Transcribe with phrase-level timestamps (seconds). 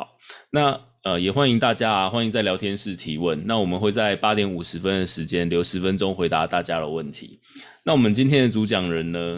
[0.00, 0.16] 好，
[0.52, 3.46] 那呃也欢迎大家啊，欢迎在聊天室提问。
[3.46, 7.38] 那我们会在八点五十分的时间留十分钟回答大家的问题。
[7.84, 9.36] 那我们今天的主讲人呢，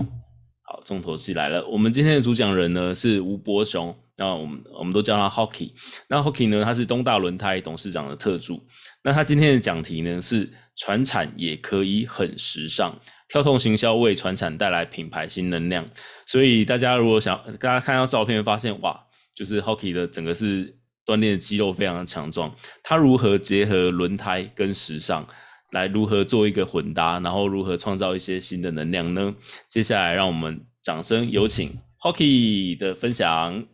[0.62, 1.66] 好，重头戏来了。
[1.66, 5.72] 我们今天的主讲人呢是吴伯雄，那我们我们都叫他 Hockey。
[6.08, 8.64] 那 Hockey 呢，他是东大轮胎董事长的特助。
[9.02, 12.96] 那他今天的讲题呢是传产也可以很时尚，
[13.28, 15.84] 跳痛行销为传产带来品牌新能量。
[16.24, 19.06] 所以大家如果想，大家看到照片发现，哇，
[19.42, 20.72] 就是 Hockey 的整个是
[21.04, 22.54] 锻炼肌肉非常强壮。
[22.80, 25.26] 他如何结合轮胎跟时尚，
[25.72, 29.34] 来如何做一个混搭，然后如何创造一些新的能量呢？
[29.68, 33.66] 接下来让我们掌声有请 Hockey 的分享。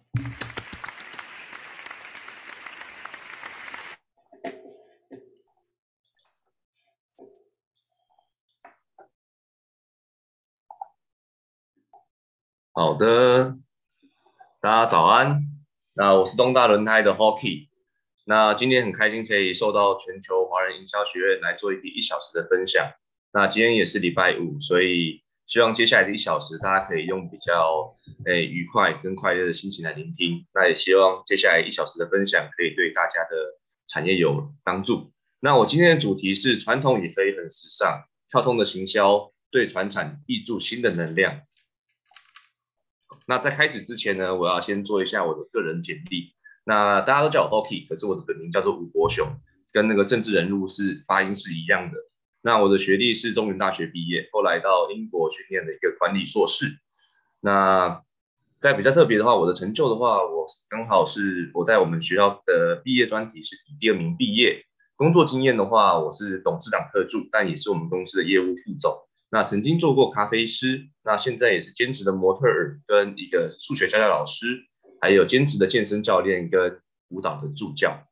[12.72, 13.58] 好的，
[14.62, 15.57] 大家早安。
[15.98, 17.66] 那我是东大轮胎的 Hockey。
[18.24, 22.92] 那今天很开心可以受到全球华人营销学院来做一个一小时的分享。
[23.32, 27.96] 那今天也是礼拜五，所以希望接下来的一小时大家可以用比较
[28.26, 30.46] 诶愉快跟快乐的心情来聆听。
[30.54, 35.10] 那也希望接下来一小时的分享可以对大家的产业有帮助。
[35.40, 41.40] 那我今天的主题是传统也可以很时尚，跳通的行销对传产挹注新的能量。
[43.28, 46.32] 那在开始之前呢，我要先做一下我的个人简历。
[46.64, 49.28] 那大家都叫我 Hockey，可是我的本名叫做吴国雄，
[49.74, 51.98] 跟那个政治人物是发音是一样的。
[52.40, 56.78] 那我的学历是中原大学毕业，后来到英国去念了一个管理硕士。
[57.40, 58.02] 那
[58.60, 64.64] 在比较特别的话，我的成就的话，我刚好是我在我们学校的毕业专题是以第二名毕业。
[64.96, 69.07] 工作经验的话，我是董事长特助，但也是我们公司的业务副总。
[69.30, 74.66] 那曾经做过咖啡师，那现在也是兼职的模特儿跟一个数学家的老师，
[75.02, 78.06] 还有兼职的健身教练跟舞蹈的助教。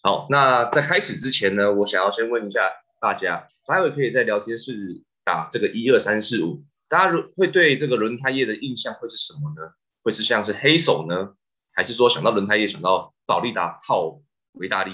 [0.00, 2.70] 好，那在开始之前呢，我想要先问一下
[3.00, 9.72] 大家，待会可以在聊天室打这个一二三四五，大家会对这个轮胎业的印象会是什么呢？
[10.04, 11.34] 会是像是黑手呢，
[11.72, 14.20] 还是说想到轮胎业想到保利达套
[14.52, 14.92] 维大利，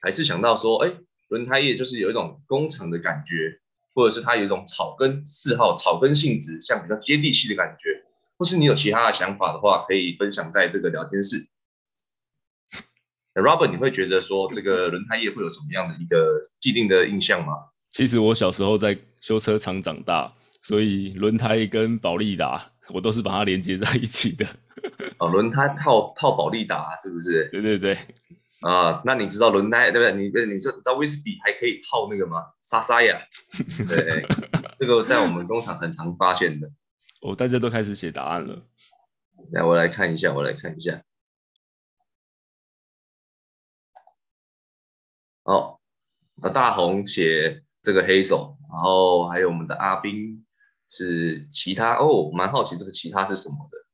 [0.00, 0.94] 还是想到说，哎？
[1.28, 3.60] 轮胎业就是有一种工厂的感觉，
[3.94, 8.04] 或者是它有一种草根嗜好、草根性质，像比较接地气的感觉，
[8.38, 11.46] 或是你有其他的想法的话，可以分享在这个聊天室。
[13.34, 17.52] Robert，你会觉得说这个轮胎业会有什么样的一个既定的印象吗？
[17.90, 20.32] 其实我小时候在修车厂长大，
[20.62, 24.46] 所以轮胎跟保利达我都是把它连接在一起的。
[25.18, 27.48] 哦，轮胎套套保利达是不是？
[27.50, 27.98] 对对对。
[28.60, 30.12] 啊，那你知道轮胎对不对？
[30.16, 32.44] 你你你知道威士比还可以套那个吗？
[32.62, 33.20] 莎莎呀，
[33.88, 34.26] 对，
[34.78, 36.70] 这个在我们工厂很常发现的。
[37.20, 38.66] 哦，大家都开始写答案了。
[39.52, 41.02] 来，我来看一下，我来看一下。
[45.44, 45.78] 哦，
[46.42, 50.44] 那大红写这个黑手，然后还有我们的阿斌
[50.88, 53.85] 是其他哦，蛮好奇这个其他是什么的。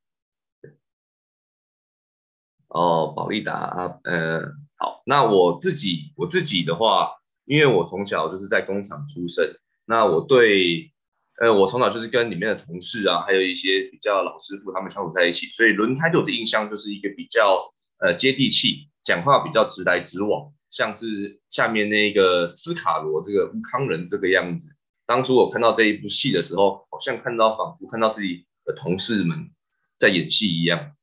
[2.73, 4.41] 哦，保利达啊，呃，
[4.77, 7.11] 好，那我自己我自己的话，
[7.45, 9.47] 因为我从小就是在工厂出生，
[9.85, 10.91] 那我对，
[11.39, 24.75] 呃，我从小就是跟里面的同事啊，还有一些比较老师傅他们相处在一起，所以轮胎对我的印象就是一个比较呃接地气，讲话比较直来直往，像是下面那个斯卡罗这个乌康人这个样子。
[25.05, 29.51] 当初我看到这一部戏的时候，好像看到仿佛看到自己的同事们
[29.99, 30.93] 在演戏一样。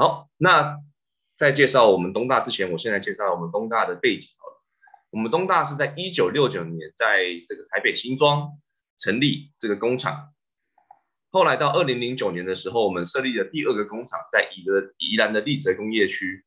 [0.00, 0.78] 好，那
[1.36, 4.64] 在介绍我们东大之前，我现在介绍我们东大的背景好了。
[5.10, 8.58] 我们东大是在一九六九年在这个台北新庄
[8.96, 10.32] 成立这个工厂，
[11.30, 16.46] 后来到二零零九年的时候，我们设立了第二个工厂，在宜的宜兰的立泽工业区。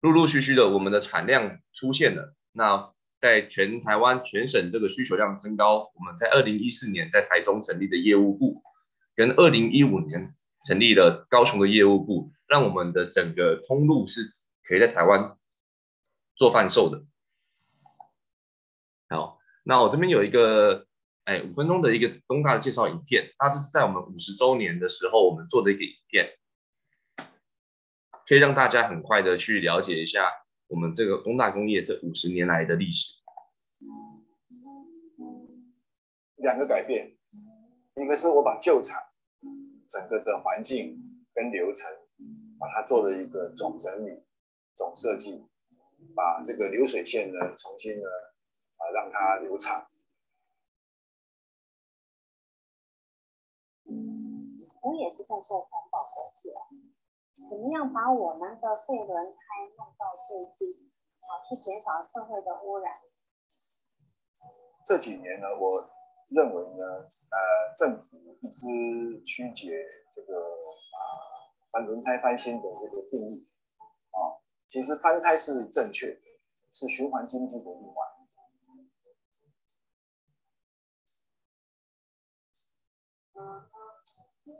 [0.00, 2.36] 陆陆续续的，我们的产量出现了。
[2.52, 8.62] 那在全台湾全省这个需求量增高，我们在二零一四年在台中成立的业务部，
[9.16, 10.36] 跟二零一五年。
[10.62, 15.36] 成立了高雄的业务部，让我们的整个通路是可以在台湾
[16.36, 17.04] 做贩售的。
[19.08, 20.86] 好，那我这边有一个
[21.24, 26.36] 哎五分钟的一个东大的介绍影片，那这是在我们五十周年的时候我们做的一个影片，
[28.26, 30.30] 可以让大家很快的去了解一下
[30.68, 33.18] 我们这个东大工业这五十年来的历史。
[36.36, 37.16] 两个改变，
[37.96, 38.98] 一个是我把旧厂。
[39.90, 41.90] 整个的环境跟流程，
[42.60, 44.24] 把它做了一个总整理、
[44.76, 45.48] 总设计，
[46.14, 48.06] 把这个流水线呢重新呢
[48.78, 49.84] 啊让它流畅。
[54.82, 56.62] 我也是在做环保工具啊，
[57.50, 59.40] 怎么样把我们的废轮胎
[59.76, 60.72] 弄到最低，
[61.26, 62.94] 啊，去减少社会的污染？
[64.86, 65.84] 这几年呢，我
[66.30, 69.84] 认为呢，呃，政府一直曲解
[70.14, 70.98] 这个啊
[71.72, 73.46] 翻轮胎翻新的这个定义
[74.10, 74.38] 啊，
[74.68, 76.20] 其实翻胎是正确的，
[76.72, 78.08] 是循环经济的一环。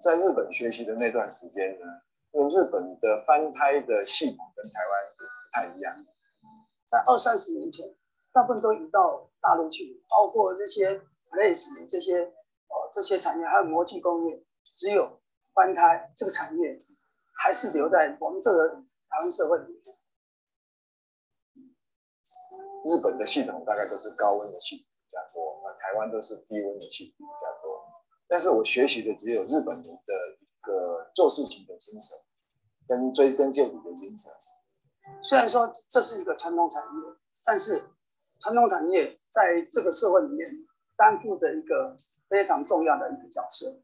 [0.02, 1.86] 在日本学习的那段时间呢，
[2.32, 5.94] 因为日本的翻胎的系统跟台湾不太一样，
[6.90, 7.94] 在二三十年前，
[8.32, 15.20] 大部分都移到大陆去，包括那些类似这些哦这些产业，还有模具工业，只有
[15.54, 16.78] 翻胎这个产业
[17.42, 19.80] 还是留在我们这个台湾社会里面。
[22.86, 27.84] 日本的系统大概都是高温的系统比较多，那台湾都是低温的系统比较多。
[28.26, 32.16] 但是我学习的只有日本人的一个做事情的精神，
[32.88, 34.32] 跟追根究底的精神。
[35.22, 36.88] 虽然说这是一个传统产业，
[37.44, 37.82] 但是
[38.40, 40.46] 传统产业在这个社会里面
[41.00, 41.96] 担负着一个
[42.28, 43.80] 非常重要的一个角色。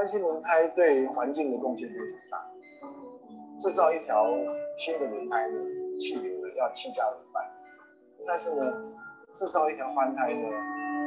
[0.00, 2.50] 翻新轮胎对环境的贡献非常大。
[3.58, 4.24] 制造一条
[4.74, 5.58] 新的轮胎呢，
[5.98, 7.44] 气流呢要七加轮半，
[8.26, 8.62] 但是呢，
[9.34, 10.48] 制造一条翻胎呢，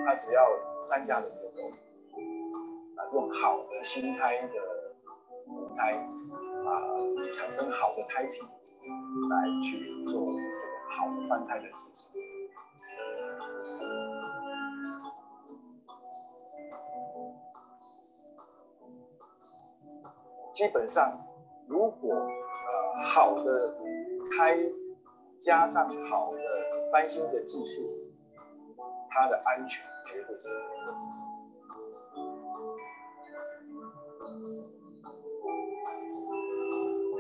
[0.06, 0.46] 它只要
[0.80, 1.70] 三加轮就够。
[2.96, 4.54] 啊，用好的新胎的
[5.48, 6.70] 轮胎啊，
[7.34, 8.42] 产生好的胎体，
[9.32, 12.23] 来去做这个好的翻胎的制造。
[20.64, 21.12] 基本上，
[21.68, 23.76] 如果呃好的
[24.32, 24.58] 胎
[25.38, 26.40] 加上好的
[26.90, 27.82] 翻新的技术，
[29.10, 30.56] 它的安全绝对是没
[30.86, 31.02] 问题。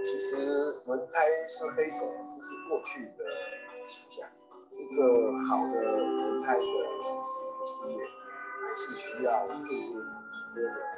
[0.05, 0.37] 其实
[0.85, 2.05] 轮胎是黑手，
[2.37, 3.25] 不是过去的
[3.85, 4.25] 现象。
[4.71, 5.03] 一个
[5.49, 7.97] 好的轮胎的事业，
[8.61, 10.92] 还是需要注入很多的。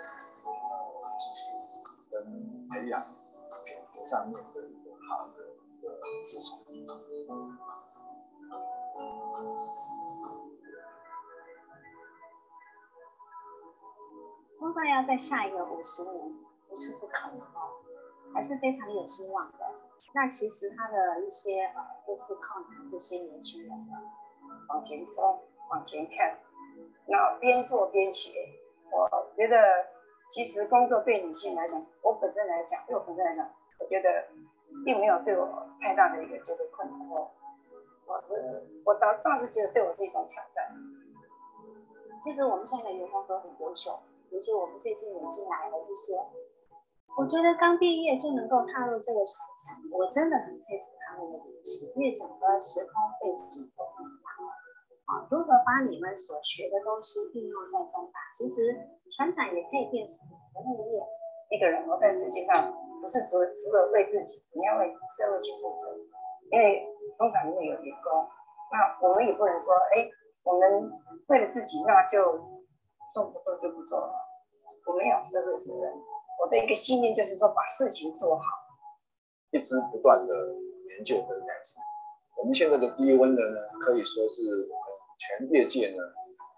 [2.86, 6.64] 培养品质上面的一个好的一个基础。
[14.60, 16.14] 恐怕要在下一个五十年
[16.70, 17.82] 不是不可能哦，
[18.36, 19.58] 还是非常有希望的。
[20.14, 23.94] 那其实他的一些呃，都是靠你们这些年轻人的
[24.70, 25.42] 往前冲、
[25.72, 26.38] 往前看，
[27.08, 28.30] 那边做边学。
[28.92, 29.95] 我觉得。
[30.28, 33.50] 其实工作对女性来讲，我本身来讲，对我本身来讲，
[33.80, 34.28] 我觉得
[34.84, 37.10] 并没有对我太大的一个就是困难。
[37.10, 37.32] 我
[38.08, 38.34] 我是
[38.84, 40.72] 我倒倒是觉得对我是一种挑战。
[42.24, 44.00] 其实我们现在的员工都很优秀，
[44.32, 46.18] 尤其我们最近引进来的一些，
[47.16, 54.15] 我觉得刚毕业就能够踏入这个传产，我真的很佩服他们的勇气，因为整个时空背景都不一样。
[55.06, 58.18] 啊，如何把你们所学的东西应用在东大？
[58.34, 58.74] 其实
[59.14, 60.18] 传产也可以变成
[60.50, 60.98] 服务业。
[61.54, 65.94] 一个人活在世界上，不是除了除了为自己，你要为社会去负责。
[66.50, 66.82] 因为
[67.18, 68.26] 工厂里面有员工，
[68.74, 70.10] 那我们也不能说，哎，
[70.42, 70.90] 我们
[71.30, 72.42] 为了自己，那就
[73.14, 74.10] 做不做就不做了。
[74.90, 75.94] 我们要有社会责任。
[76.42, 78.42] 我的一个信念就是说，把事情做好，
[79.52, 80.34] 一直不断的
[80.98, 81.78] 研究跟改进。
[82.38, 84.42] 我们现在的低温的呢，可以说是。
[85.18, 86.04] 全业界呢，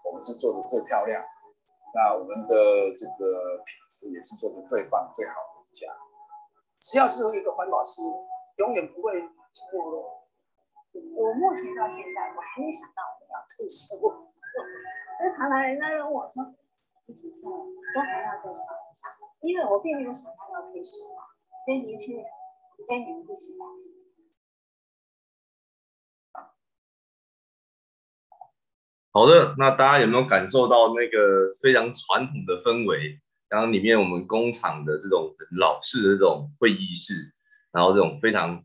[0.04, 1.22] 我们是做的最漂亮，
[1.94, 2.54] 那我们的
[2.96, 5.86] 这个品质也是做的最棒、最好的一家。
[6.80, 8.02] 只要是一个环保师，
[8.58, 10.26] 永远不会没落。
[11.16, 13.96] 我目前到现在，我还没想到我要退休。
[13.98, 16.54] 所以常常人家问我说
[17.06, 19.06] ：“你几岁都还要再上一下？”
[19.42, 21.22] 因为我并没有想到要退休嘛。
[21.64, 22.24] 所以年轻人
[22.88, 23.66] 跟你们一起来。
[29.18, 33.18] 好的，那大家有没有感受到那个非常传统的氛围？
[33.48, 37.14] 然后里面我们工厂的这种老式的这种会议室，
[37.72, 38.60] 然后这种非常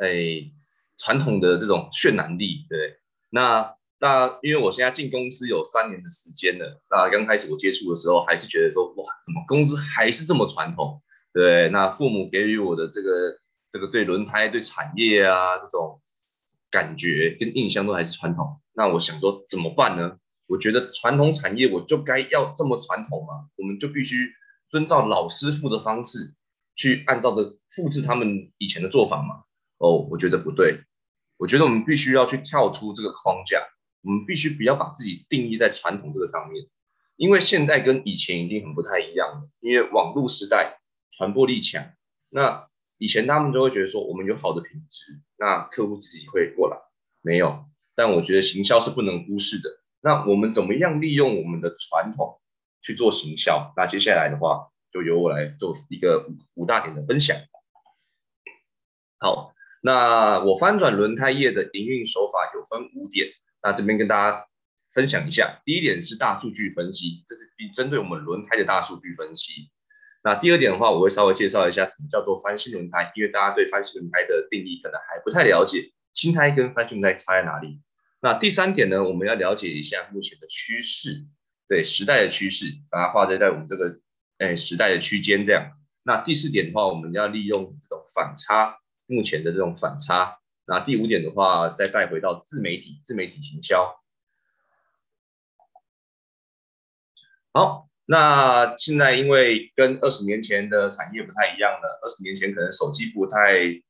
[0.00, 0.50] 诶
[0.96, 2.96] 传统的这种渲染力，对。
[3.28, 11.02] 那那因为我现在进公司有三年的时间了，那刚开始我接触的时候还是觉得说哇，怎么公司还是这么传统？
[11.34, 13.10] 对，那父母给予我的这个
[13.70, 16.00] 这个对轮胎、对产业啊这种
[16.70, 18.60] 感觉跟印象都还是传统。
[18.74, 20.18] 那我想说怎么办呢？
[20.46, 23.50] 我觉得传统产业我就该要这么传统吗？
[23.56, 24.32] 我们就必须
[24.70, 26.34] 遵照老师傅的方式
[26.74, 29.44] 去按照的复制他们以前的做法吗？
[29.78, 30.80] 哦，我觉得不对。
[31.36, 33.62] 我觉得我们必须要去跳出这个框架，
[34.02, 36.66] 我们必须不要把自己定义在传统这个上面，
[37.16, 39.48] 因为现在跟以前一定很不太一样了。
[39.60, 40.80] 因为网络时代
[41.12, 41.92] 传播力强，
[42.28, 42.67] 那
[42.98, 46.76] 以前他们就会觉得说我们有好的品质，那客户自己会过来，
[47.22, 47.64] 没有。
[47.94, 49.70] 但我觉得行销是不能忽视的。
[50.00, 52.40] 那我们怎么样利用我们的传统
[52.82, 53.72] 去做行销？
[53.76, 57.38] 那接下来的话，就由我来做一个五五大点的分享。
[59.18, 59.54] 好。
[59.80, 63.28] 那我翻转轮胎业的营运手法有分五点，
[63.62, 64.48] 那这边跟大家
[64.92, 65.62] 分享一下。
[65.64, 69.70] 第一点是大数据分析，这是针对我们轮胎的大数据分析。
[70.28, 77.80] 那第二点的话，我会稍微介绍一下什么叫做翻新轮胎，因为大家对翻新轮胎的定义可能还不太了解，新胎跟翻新轮胎差在哪里。
[78.20, 81.24] 那第三点呢，我们要了解一下目前的趋势，
[81.66, 84.00] 对时代的趋势，把它画在在我们这个
[84.36, 85.72] 哎时代的区间这样。
[86.02, 88.78] 那第四点的话，我们要利用这种反差。
[89.10, 93.98] 目前的这种反差，那第五点的话，再带回到自媒体、自媒体行销。
[97.54, 103.82] 好，那现在因为跟二十年前的产业不太一样了，二十年前可能手机不太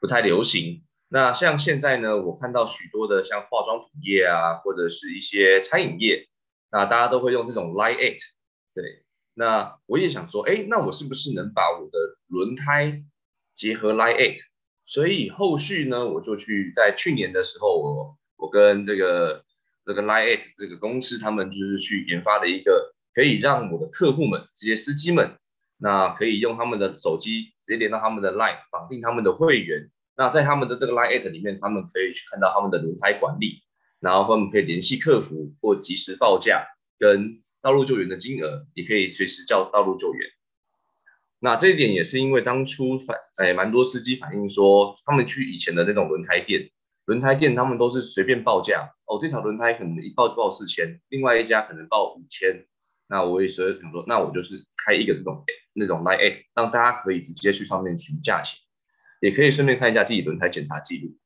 [0.00, 0.82] 不太流行。
[1.08, 6.26] 那像现在呢，我看到许多的像化妆品业啊，或者是一些餐饮业，
[6.72, 8.18] 那大家都会用这种 Line Eight。
[8.74, 13.04] 对，那我也想说，哎，那我是不是能把我的轮胎
[13.54, 14.38] 结合 Line Eight？
[14.84, 19.44] 所以后续呢，我就去在去年的时候，我我跟这个
[19.86, 25.38] 这个 Line Eight 这个公司，他们就是去研发了一个可以让我的客户们这些司机们，
[25.78, 29.90] 那可以用他们的手机直接连到他们的 Line，绑定他们的会员。
[30.16, 33.62] 那在他们的这个 Line@ 里面，他们可以去看到他们的轮胎管理，
[34.00, 36.66] 然后他们可以联系客服或及时报价
[36.98, 40.28] 跟道路救援的金额，也可以随时叫道路救援。
[41.38, 46.70] 那这一点也是因为当初反诶蛮多司机反映说，他们去以前的那种轮胎店，
[47.06, 52.66] 轮胎店他们都是随便报价哦，这条轮胎可能一报就报四千，另外一家可能报五千。
[53.10, 58.58] 那我也所以想说，那我就是开一个这种那种 Line at，让大家可以直接去上面询价钱，
[59.20, 61.18] 也可以顺便看一下自己轮胎检查记录。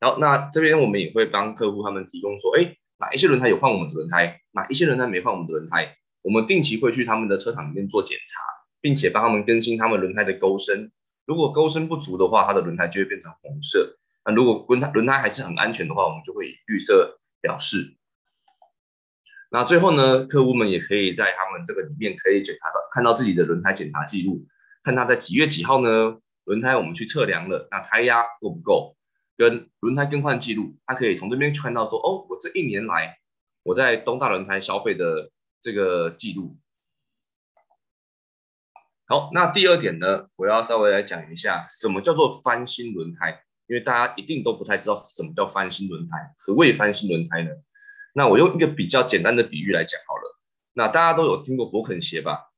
[0.00, 8.40] 好，那这边我们也会帮客户他们提供说，哎，哪一些轮胎有换我们的轮胎，哪一些轮胎没换我们的轮胎，我们定期会去他们的车厂里面做检查。
[8.82, 10.90] 并且帮他们更新他们轮胎的钩深，
[11.24, 13.96] 如果钩深不足的话，它的轮胎就会变成红色。
[14.24, 17.96] 那如果轮胎轮胎还是很安全的话，我们就会以绿色表示。
[19.54, 24.46] 那最后呢，客户们也可以在他们这个里面可以检查到，看到自己的轮胎检查记录，
[24.82, 28.96] 看他在几月几号呢，轮胎我们去测量了，那胎压够不够，
[29.36, 33.18] 跟轮胎更换记录，他可以从这边看到说，哦，我这一年来
[33.62, 35.30] 我在东大轮胎消费的
[35.60, 36.56] 这个记录。
[39.06, 47.50] 好，那第二点呢，我要稍微来讲一下什么叫做翻新轮胎，因为大家一定都不太知道什么叫翻新轮胎，何谓翻新轮胎呢？
[48.12, 50.38] 那我用一个比较简单的比喻来讲好了。
[50.72, 52.52] 那大家都有听过勃肯鞋吧？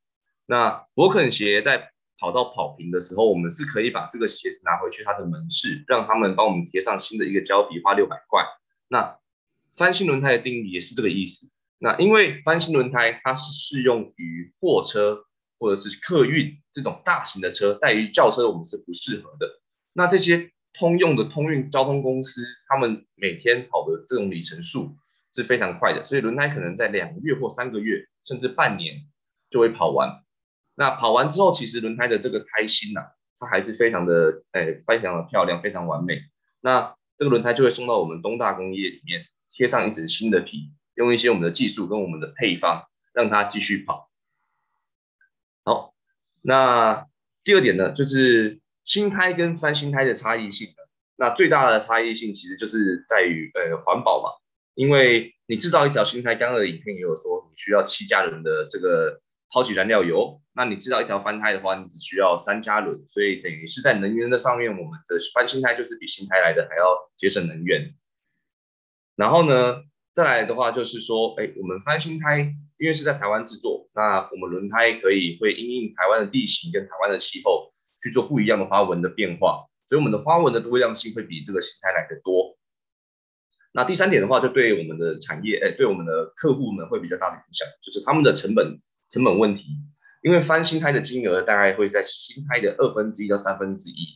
[0.46, 8.44] 那勃肯鞋在跑道跑平的时候，我们是可以把这个鞋子拿回去它的门市，让他们帮我们贴上新的一个胶皮，花六百块。
[8.88, 9.18] 那
[9.76, 11.50] 翻新轮胎的定义也是这个意思。
[11.78, 15.24] 那因为翻新轮胎它是适用于货车。
[15.56, 19.62] 或者是客运这种大型的车，带于轿车我们是不适合的。
[19.94, 24.96] 那这些通用的通运交通公司，他们每天跑的这种里程数
[25.34, 29.08] 是非常快的，所以轮胎可能在两个月或三个月，甚至半年
[29.50, 30.22] 就会跑完。
[30.76, 33.06] 那跑完之后，其实轮胎的这个胎芯呐、啊，
[33.40, 36.20] 它还是非常的哎，非常的漂亮，非常完美。
[36.60, 44.10] 那这个轮胎就会送到我们东大工业里面，贴上一层新的皮，用一些我们的技术跟我们的配方，让它继续跑。
[45.64, 45.94] 好，
[46.42, 47.06] 那
[47.44, 50.74] 第二点呢，就是新胎跟翻新胎的差异性。
[51.16, 54.30] 那最大的差异性其实就是在于呃环保嘛，
[54.74, 59.20] 因为你制造一条新胎，刚刚的影片也有说，你需要七加仑的这个
[59.52, 60.40] 超级燃料油。
[60.54, 67.94] 那你制造一条翻胎的话，你只需要三加仑，所以等于是在能源的上面，我们的翻新胎就是比新胎来的还要节省能源。
[69.16, 69.82] 然后呢，
[70.14, 72.54] 再来的话就是说，哎，我们翻新胎。
[72.76, 77.70] 因为是在台湾制作，那我们轮胎可以会因应台湾的地形跟台湾的气候
[78.02, 82.53] 去做不一样的花纹的变化，所以我们的花纹的多样性会比这个新胎来的多。
[83.76, 89.64] 那第三点的话，就对我们的产业，哎，对我们的客户们会比较大的影响，就是他们的成本成本问题。
[90.22, 94.06] 因为翻新胎的金额大概会在新胎的二分之一到三分之一，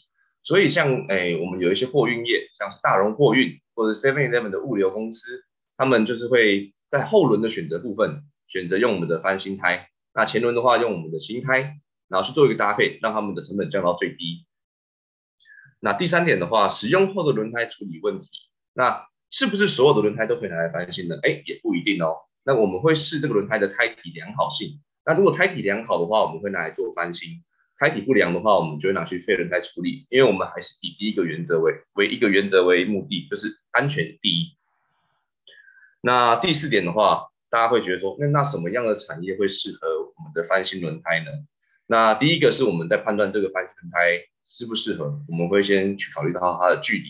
[0.45, 5.43] 所以像哎，我们有一些货运业，像是大荣货运或者 Seven Eleven 的物流公司，
[5.77, 14.47] 他们就是会在后轮的选择部分选择用我们的翻新胎，那前轮的话用我们的新胎，然后去做一个搭配，让他们的成本降到最低。
[15.81, 18.31] 那第三点的话，使用后的轮胎处理问题，
[18.73, 21.18] 那是不是所有的轮胎都可以拿来翻新的？
[21.23, 22.16] 哎，也不一定哦。
[22.44, 24.80] 那我们会试这个轮胎的胎体良好性。
[25.04, 27.42] 那如果胎体良好的话，我们会拿来做翻新；
[27.78, 30.06] 胎体不良的话，我们就会拿去废轮胎处理。
[30.08, 34.56] 因为我们还是以第一个原则为为一个原则为目的，就是安全第一。
[36.00, 41.26] 那第四点的话，大家会觉得说，那那什么样的产业会适合我们的翻新轮胎呢？
[41.87, 47.08] 那第一个是我们在判断这个翻新轮胎适不适合，我们会先去考虑到它的距离。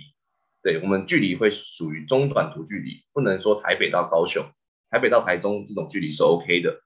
[0.69, 4.45] 对，我们距离会属于中短途距离，不能说台北到高雄。
[4.91, 6.83] 台北到台中这种距离是 OK 的，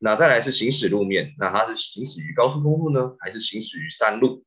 [0.00, 4.44] 那再来是行驶路面，那它是行驶于高速公路呢，还是行驶于山路？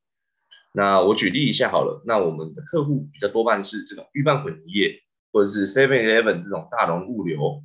[0.73, 5.01] 那我举例一下好了，那我们的客户比较多半是这种预拌混凝液，
[5.31, 7.63] 或者是 Seven Eleven 这种大龙物流，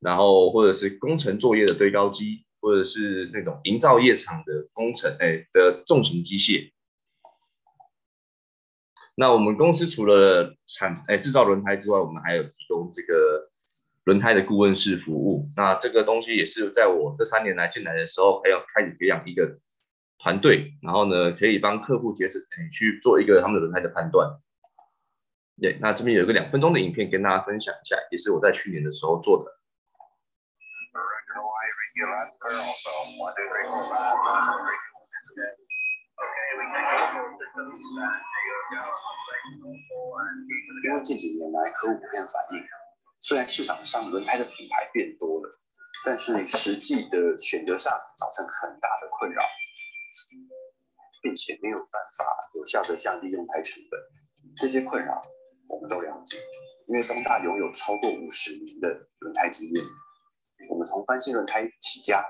[0.00, 6.70] 然后或者是工程作业的堆高机，或者是那种营造业厂的工程哎的重型机械。
[9.20, 13.48] 那我们公司除了产哎制造轮胎之外，我们还有提供这个。
[14.04, 19.58] 轮胎的顾问式服务，那这个东西也是在我这三年来进来的时候，还要开始培养一个
[20.18, 22.40] 团队，然后呢，可以帮客户节省
[22.72, 24.40] 去做一个他们的轮胎的判断。
[25.60, 29.52] 对，那这边有一个两分钟的影片跟大家分享一下，也是我在去年的时候做的。
[40.84, 42.64] 因为近几年来客户普遍反映。
[43.20, 45.50] 虽然市场上轮胎的品牌变多了，
[46.06, 49.42] 但是实际的选择上造成很大的困扰，
[51.22, 54.00] 并且没有办法有效的降低用胎成本。
[54.56, 55.22] 这些困扰
[55.68, 56.38] 我们都了解，
[56.88, 58.88] 因为东大拥有超过五十年的
[59.20, 59.84] 轮胎经验。
[60.70, 62.24] 我们从翻新轮胎起家，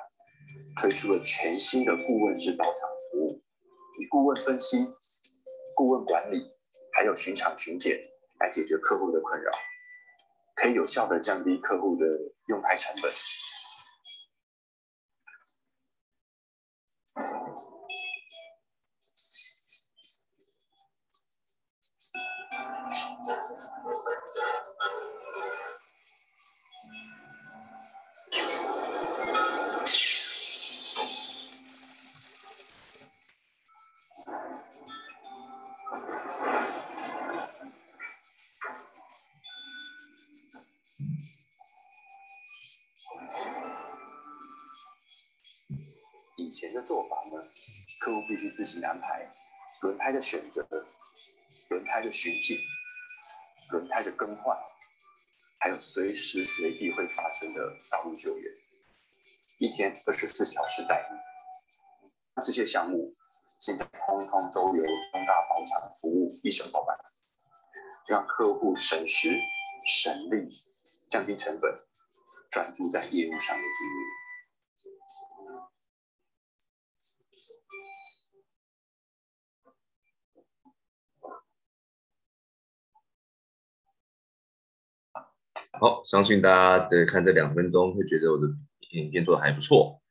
[0.80, 2.74] 推出了全新的顾问式到场
[3.12, 3.40] 服务，
[4.00, 4.78] 以顾问分析、
[5.80, 6.46] 顾问管理，
[6.92, 7.98] 还有巡场巡检
[8.38, 9.50] 来解决客户的困扰。
[10.54, 12.04] 可以有效的降低客户的
[12.48, 13.10] 用台成本。
[46.70, 47.42] 前的做法呢，
[47.98, 49.28] 客户必须自行安排
[49.82, 50.64] 轮胎的选择、
[51.68, 52.56] 轮胎的巡检、
[53.70, 54.56] 轮胎的更换，
[55.58, 58.52] 还有随时随地会发生的道路救援，
[59.58, 61.18] 一天二十四小时待命。
[62.36, 63.16] 那这些项目
[63.58, 66.96] 现在通通都由东大包场服务一手包办，
[68.06, 69.36] 让客户省时
[69.84, 70.52] 省力，
[71.10, 71.76] 降低成本，
[72.48, 74.29] 专注在业务上的经营。
[85.72, 88.48] 好，相信大家的看这两分钟会觉得我的
[88.90, 90.02] 影片做的还不错。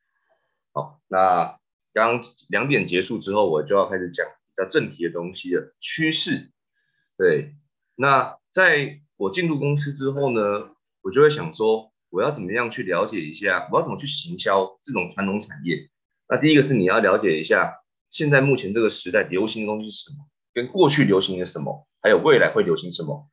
[0.71, 1.59] 好，那
[1.93, 5.73] 刚两点结束之后，我就要开始讲比较正题的东西了。
[5.79, 6.51] 趋势，
[7.17, 7.55] 对。
[7.95, 10.69] 那在我进入公司之后呢，
[11.01, 15.89] 我就会想说，我要怎么样去了解一下，我要怎么去行销这种传统产业？
[16.29, 23.29] 那第一个是你要了解一下，现在目前这个时代流行的东西是什么，跟过去流行的什么，还有未来会流行什么。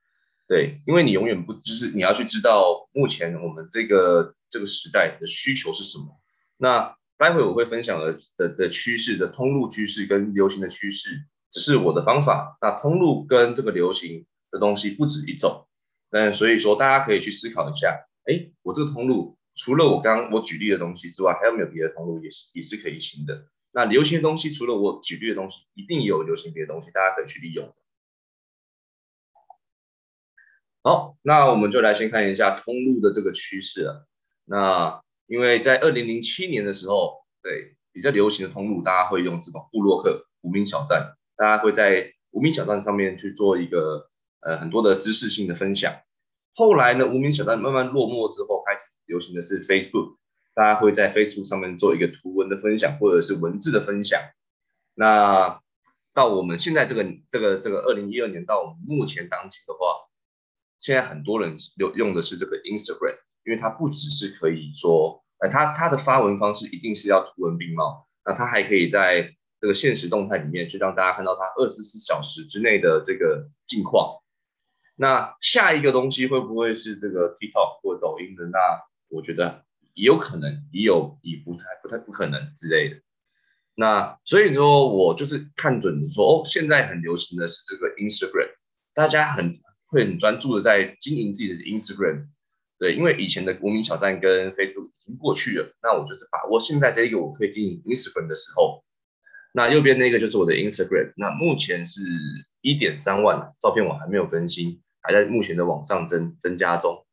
[0.49, 6.21] 对，因为你永远不就是你要去知道目前我们这个这个时代的需求是什么。
[6.57, 12.59] 那待会我会分享的的的趋势的通路趋势跟流行的趋势，只是我的方法。
[12.61, 15.67] 那通路跟这个流行的东西不止一种，
[16.11, 23.47] 但所以说大家可以去思考一下，哎，我这个通路除了我刚我举例的东西之外，还有没有别的通路也是也是可以行的？
[23.73, 27.75] 那流行的东西除了我举例的东西，一定有流行别的东西，大家可以去利用。
[30.87, 34.07] 好，那我们就来先看一下通路的这个趋势了。
[34.45, 45.93] 那因为在二零零七年的时候，对比较流行的通路，大家会用这种布洛克、无名小站，大家会在无名小站上面去做一个呃很多的知识性的分享。
[46.55, 50.19] 后来呢，无名小站慢慢落寞之后，开始流行的是 Facebook。
[50.55, 54.23] 大家会在 Facebook 上面做一个图文的分享，或者是文字的分享。
[54.95, 55.61] 那
[56.15, 60.06] 到我们现在这个这个这个二零一二年到我们目前当今的话，
[60.87, 74.23] 现在很多人用用的是这个 Instagram，因为它不只是可以说，呃，它它的发文方式一定是要图文并茂，那它还可以在这个现实动态里面去让大家看到它二十四小时之内的这个近况。
[74.95, 78.45] 那下一个东西会不会是这个 TikTok 或抖音的？
[78.45, 78.59] 那
[79.09, 83.01] 我觉得也有可能，也有也不太不太不可能之类的。
[83.75, 88.51] 那所以说我就是看准说，哦，现在很流行的是这个 Instagram，
[88.95, 92.29] 大家很会很专注的在经营自己的 Instagram。
[92.79, 98.85] 对，因为以前的国民小站跟 Facebook 已经过去了，那我就是把握现在这一个我可以经营 Instagram 的时候。
[99.53, 102.03] 那右边那个就是我的 Instagram，那目前是
[102.61, 104.83] 一点三万照片，我还没有更新。
[105.01, 107.07] 还在目前的往上增增加中。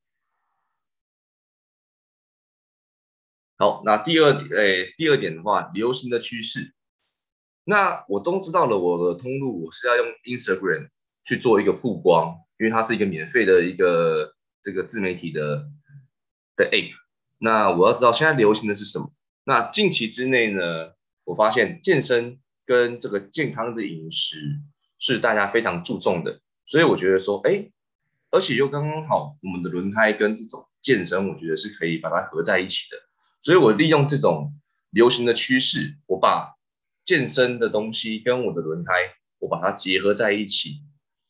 [3.56, 6.74] 好，那第二点，诶，第二点的话，流行的趋势。
[7.64, 10.90] 那我都知道了，我的通路我是要用 Instagram
[11.24, 15.68] 去做一个曝光，因为它是一个免费的一个这个自媒体的
[16.56, 16.94] 的 App。
[17.38, 19.12] 那我要知道现在流行的是什么？
[19.44, 20.94] 那近期之内呢，
[21.26, 24.38] 我发现健身跟这个健康的饮食
[24.98, 27.70] 是大家非常注重的，所以我觉得说，哎。
[28.32, 32.98] 而且又刚刚好，我们的轮胎跟这种健身，我觉得是可以把它合在一起的。
[33.44, 36.56] 所以我利用这种流行的趋势，我把
[37.06, 38.92] 健身的东西跟我的轮胎，
[39.38, 40.82] 我把它结合在一起。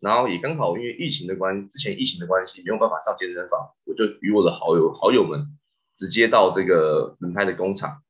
[0.04, 5.58] 然后也刚好，因为疫情的关，之前疫情的关系，没有办法上健身房，我就与我的好友好友们
[5.96, 8.04] 直接到这个轮胎的工厂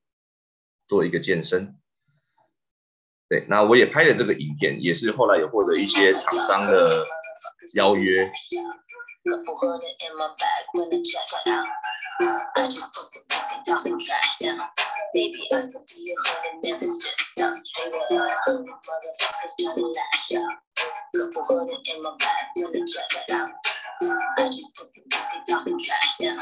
[0.87, 1.75] 做一个健身。
[3.29, 7.05] 对，那我也拍了这个影片，也是后来有获得一些厂商的
[7.75, 8.25] 邀约。
[21.13, 23.51] Couple hundred in my back, let me check it out.
[24.39, 26.39] I just put the pocket, talking trash down.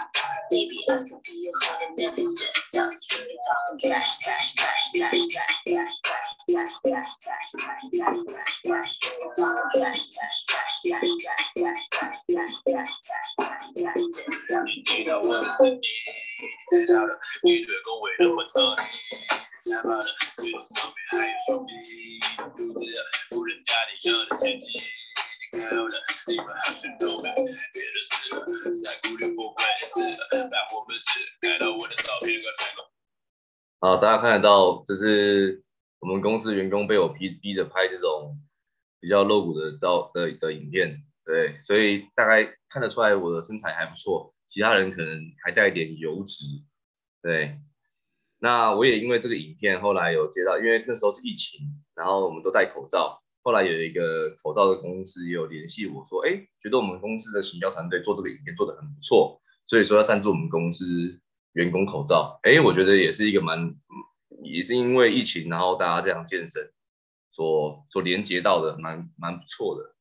[0.51, 2.93] Maybe I can be your mother, never stressed out.
[2.93, 8.55] Strictly talking trash, trash, trash, trash, trash, trash, trash, trash, trash, trash, trash, trash, trash,
[8.63, 12.95] trash, strictly talking trash, trash, trash, trash, trash, trash, trash, trash, trash, trash,
[13.35, 14.21] trash, trash, trash.
[14.91, 17.09] 내가 원하는 게 나를
[17.43, 18.75] 이를 고외로 만나니
[19.71, 20.01] 나만을
[20.43, 21.71] 위로 섬이 하여 섬이
[22.59, 22.93] 누구야
[33.79, 35.63] 好，大家看得到，这是
[35.99, 38.39] 我们公司员工被我逼逼着拍这种
[38.99, 46.43] 比较露骨的照的的影片，对，所以大概看得出来我的身材还不错，其他人可能还带一点油脂，
[47.21, 47.59] 对。
[48.43, 51.61] 那我也因为这个影片后来有接到，因为那时候是疫情，
[51.93, 61.19] 然后我们都戴口罩，后来有一个口罩的公司也有联系我说，哎，觉得我们公司的行销团队做这个影片做得很不错，所以说要赞助我们公司。
[61.53, 63.75] 员工口罩，哎，我觉得也是一个蛮，
[64.41, 66.71] 也是因为疫情，然后大家这样健身，
[67.33, 69.93] 所所连接到的，蛮蛮不错的。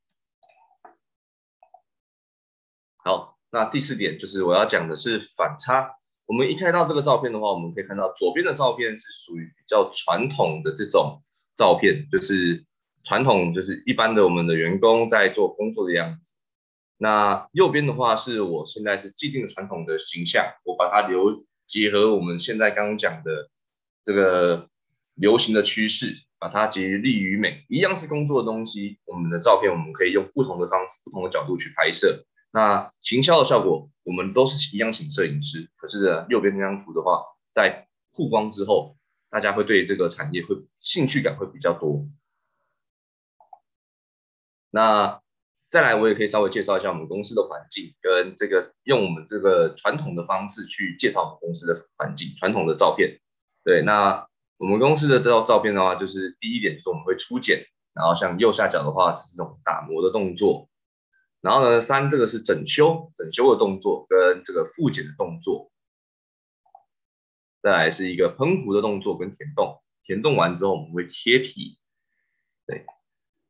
[2.98, 5.96] 好，那第四点就是我要讲的是反差。
[6.26, 11.24] 我们一看到这个照片的话，我们可以看到左边的照片是属于比较传统的这种
[11.56, 12.64] 照片，就是
[13.02, 16.38] 传统就是一般的我们的员工在做工作的样子。
[16.98, 23.48] 那右边的话是我现在是既定的传统的形象，我把它留结合我们现在刚刚讲的
[24.04, 24.68] 这个
[25.14, 28.98] 流行的趋势，把它结力与美，一样是工作的东西。
[29.06, 32.26] 我们的照片我们可以用不同的方式、不同的角度去拍摄。
[32.52, 35.70] 那行销的效果，我们都是一样请摄影师。
[35.76, 37.22] 可是呢，右边那张图的话，
[37.54, 38.96] 在曝光之后，
[39.30, 42.06] 大家会对这个产业会兴趣感会比较多。
[44.70, 45.20] 那。
[45.72, 53.20] 再来，我也可以稍微介绍一下我们公司的环境，跟这个用我们这个传统的方式去介绍我们公司的环境，传统的照片。
[53.62, 60.68] 对，那我们公司的照照片的话，就是第一点就是我们会初剪，然后像右下角的话是这种打磨的动作，
[61.40, 65.70] 然后呢，三这个是整修，整修的动作跟这个复检的动作。
[67.62, 71.78] 再来是一个喷壶的动作跟填洞，填洞完之后我们会贴皮，
[72.66, 72.86] 对，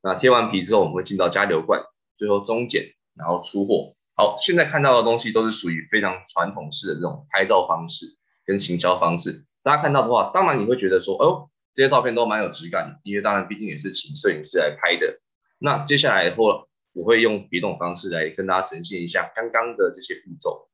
[0.03, 1.83] 那贴完皮之后我们会进到加流罐。
[2.17, 3.95] 最后终检，然后出货。
[4.15, 9.47] 好，现在看到的东西都是属于非常传统式的这种拍照方式跟行销方式。
[9.63, 15.19] 大家看到的话，当然你会觉得说，哦，这些照片都蛮有质感的，因为当然毕竟也是请摄影师来拍的。
[15.59, 20.69] 那接下来后，我会用别种方式来跟大家呈现一下刚刚的这些步骤。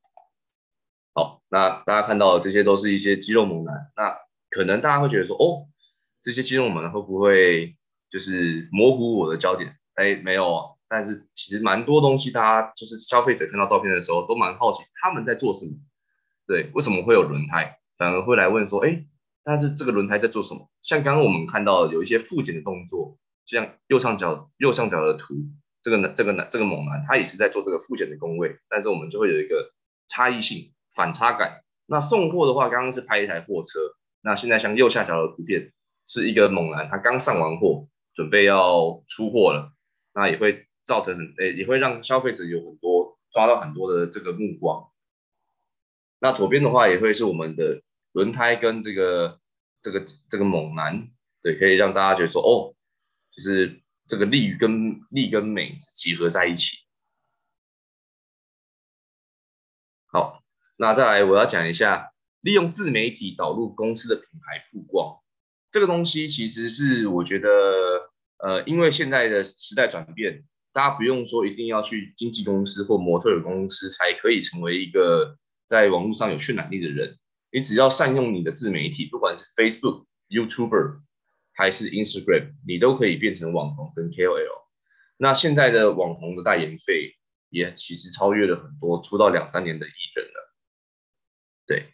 [1.14, 4.18] 好，那大家看到的这些都是一些肌肉猛男，那
[4.50, 5.68] 可能大家会觉得说，哦，
[6.22, 7.76] 这些肌肉猛男会不会
[8.16, 9.76] 就是模糊我的焦点？
[9.92, 15.72] 哎，没有，但是其实蛮多东西，大家就是消费者看到照片的时候都蛮好奇他们在做什么，
[16.46, 17.78] 对，为什么会有轮胎？
[17.98, 19.04] 反而会来问说，哎，
[19.44, 20.70] 但是这个轮胎在做什么？
[20.82, 25.34] 像刚刚我们看到有一些复检的动作，像右上角右上角的图，
[25.82, 29.74] 这个男这个男这个猛男他也是在做这个复检的工位，但是我们就会有一个
[30.08, 31.64] 差异性反差感。
[31.84, 33.78] 那送货的话，刚刚是拍一台货车，
[34.22, 35.74] 那现在像右下角的图片
[36.06, 39.72] 是一个猛男，他刚上完货，准备要出货了，
[40.12, 44.90] 那也会造成很诶，也会让消费者有很多抓到很多的这个目光。
[46.18, 49.38] 那左边的话也会是我们的轮胎跟这个
[49.82, 51.10] 这个这个猛男，
[51.42, 52.74] 对，可以让大家觉得说哦，
[53.32, 56.78] 就是这个力跟力跟美结合在一起。
[60.06, 60.42] 好，
[60.76, 65.20] 那再来我要讲一下，利用自媒体导入公司的品牌曝光，
[65.70, 67.48] 这个东西其实是我觉得，
[68.38, 75.36] 呃，因为现在的时代转变，大家不用说一定要去经纪公司或模特儿公司才可以成为一个。
[75.68, 77.18] 在网络上有渲染力的人，
[77.50, 81.00] 你只要善用你的自媒体，不管是 Facebook、YouTuber
[81.54, 84.62] 还是 Instagram，你都可以变成网红跟 KOL。
[85.16, 87.16] 那现在的网红的代言费
[87.50, 90.54] 也其实超越了很多出道两三年的艺人了。
[91.66, 91.86] 对，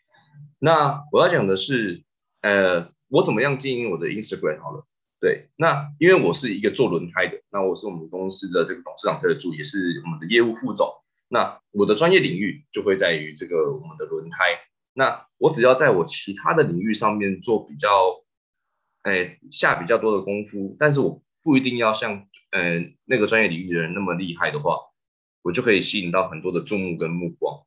[0.58, 2.04] 那我要讲的是，
[2.42, 4.86] 呃，我怎么样经营我的 Instagram 好了。
[5.22, 10.92] 对，那因为我是一个做轮胎的，那我是我们公司的这个董事长特助，也是我们的业务副总。
[11.28, 14.36] 那我的专业领域就会在于这个我们的轮胎。
[14.92, 17.88] 那我只要在我其他的领域上面做比较，
[19.02, 24.76] 哎，下比较多的功夫，但是我不一定要像嗯、呃、那个专业领域的人那么厉害的话，
[25.42, 27.62] 我就可以吸引到很多的注目跟目光。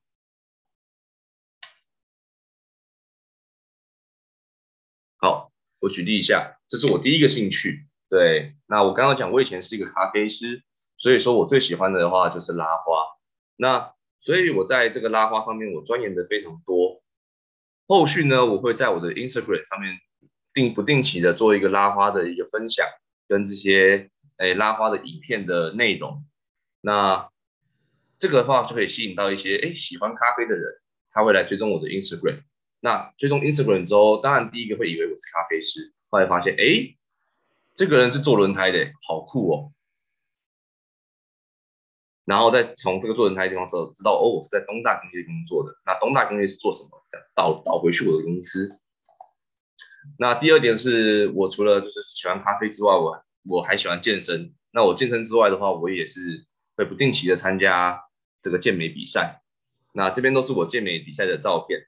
[5.85, 7.85] 我举例一下，这是我第一个兴趣。
[8.09, 10.63] 对，那我刚刚讲我以前是一个咖啡师，
[10.97, 13.05] 所以说我最喜欢的话就是拉花。
[13.55, 17.03] 那所以，我在这个拉花上面，我钻研的非常多。
[17.85, 19.99] 后续呢，我会在我的 Instagram 上面
[20.55, 22.87] 定不定期的做一个拉花的一个分享，
[23.27, 26.25] 跟这些诶拉花的影片的内容。
[26.81, 27.29] 那
[28.17, 32.41] 这个的话就可以吸引到一些诶喜欢咖啡的人，他会来追踪我的 Instagram。
[32.85, 36.95] 那追踪 Instagram 之后，当然第一个会以为我是咖啡师，后来发现哎，
[37.73, 39.73] 这个人是做轮胎的，好酷哦。
[42.25, 45.75] 然后再从这个做轮胎的地方之后，知道哦，我是在东大工业工作的。
[45.83, 47.03] 那东大工业是做什么？
[47.09, 48.79] 这样导导回去我的公司。
[50.19, 53.19] 那第二点是我除了就是喜欢咖啡之外，我
[53.49, 54.53] 我还喜欢健身。
[54.69, 56.45] 那我健身之外的话，我也是
[56.77, 58.03] 会不定期的参加
[58.43, 59.41] 这个健美比赛。
[59.91, 61.87] 那这边都是我健美比赛的照片，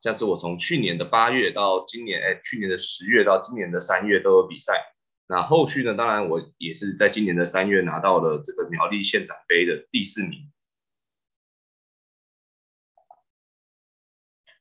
[0.00, 4.94] 像是我从去年的八月到今年，哎，去年的十月到今年的三月都有比赛。
[5.28, 5.94] 那后续呢？
[5.94, 10.50] 当然，我也是在今年的三月拿到了这个苗栗县长杯的第四名。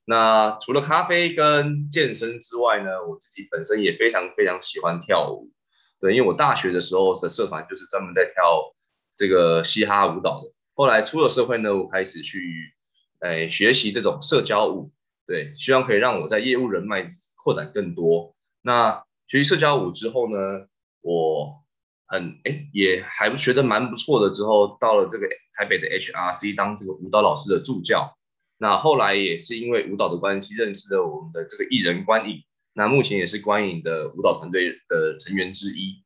[0.06, 5.52] 那除了咖啡跟健身之外呢，我自己本身也非常非常喜欢跳舞。
[5.99, 8.75] 对，因为我大学的时候的社团就是专门在跳
[9.17, 10.54] 这个嘻哈舞蹈的。
[10.73, 12.73] 后来出了社会呢，我开始去
[13.19, 14.91] 哎学习这种社交舞，
[15.29, 18.33] 对，希望可以让我在业务人脉扩展更多。
[18.63, 20.65] 那学习社交舞之后呢，
[21.01, 21.63] 我
[22.07, 24.33] 很哎也还学得蛮不错的。
[24.33, 28.17] 之后到了这个台北的 HRC 当这个舞蹈老师的助教。
[28.57, 32.43] 那后来也是因为舞蹈的关系认识了我们的这个艺人关颖。
[32.73, 36.03] 那目前也是关颖的舞蹈团队的成员之一。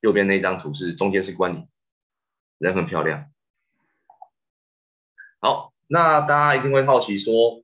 [0.00, 1.68] 右边那张图是中间是关颖，
[2.56, 3.26] 人很漂亮。
[5.40, 7.62] 好，那大家一定会好奇说，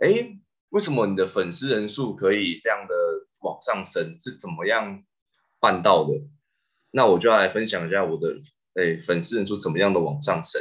[0.00, 0.38] 哎，
[0.70, 2.94] 为什么你的粉丝人数可以这样的？
[3.42, 5.02] 往上升是怎么样
[5.60, 6.12] 办到的？
[6.90, 8.36] 那我就要来分享一下我的
[8.74, 10.60] 诶粉丝人数怎么样的往上升。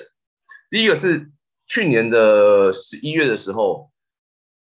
[0.69, 1.30] 第一个是
[1.67, 3.91] 去年的十一月的时候，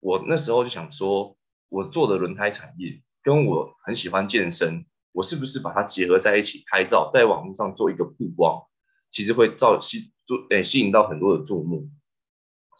[0.02, 1.38] 我那时候就想说，
[1.70, 8.64] 我做的轮胎产业跟我很喜欢健身，我是不是把它结合在一起拍照，在网络上做一个曝光，
[9.12, 11.90] 其实会造吸做诶吸引到很多的注目。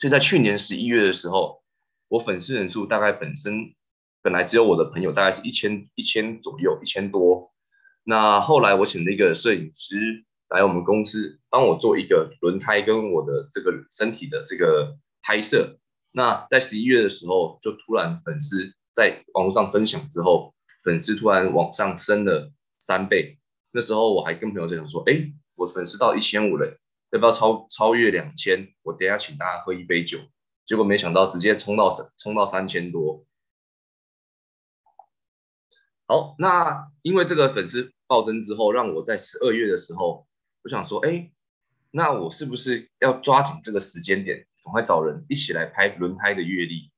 [0.02, 1.63] 所以在去年十一月的时候，
[2.14, 3.74] 我粉丝人数大概本身。
[4.22, 7.52] 本来只有我的朋友，大概是一千一千左右，一千多。
[8.04, 15.80] 那后来我请了一个摄影师来我们公司帮我做一个轮胎跟我的这个身体的这个拍摄。
[16.12, 23.40] 那在十一月的时候，就突然粉丝在网络上分享之后，粉丝突然往上升了三倍。
[23.72, 26.78] 那时候我还跟朋友在讲说，哎，我粉丝到一千五了，
[27.12, 28.70] 要不要超超越两千？
[28.84, 30.20] 我等下请大家喝一杯酒。
[30.66, 33.26] 结果没想到直接冲到三冲到三千多。
[36.06, 40.28] 好，那因为这个粉丝暴增之后，让我在十二月的时候，
[40.64, 41.32] 我想说，哎，
[41.92, 46.92] 那我是不是要抓紧这个时间点，赶快找人一起来拍轮胎的月历？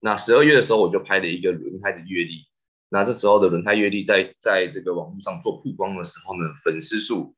[0.00, 2.46] 那十二月的时候，我就拍了一个轮胎的月历。
[2.88, 7.34] 那这时候的轮胎月历在在这个网络上做曝光的时候呢，粉丝数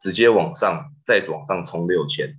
[0.00, 2.36] 直接往上再往上冲六千。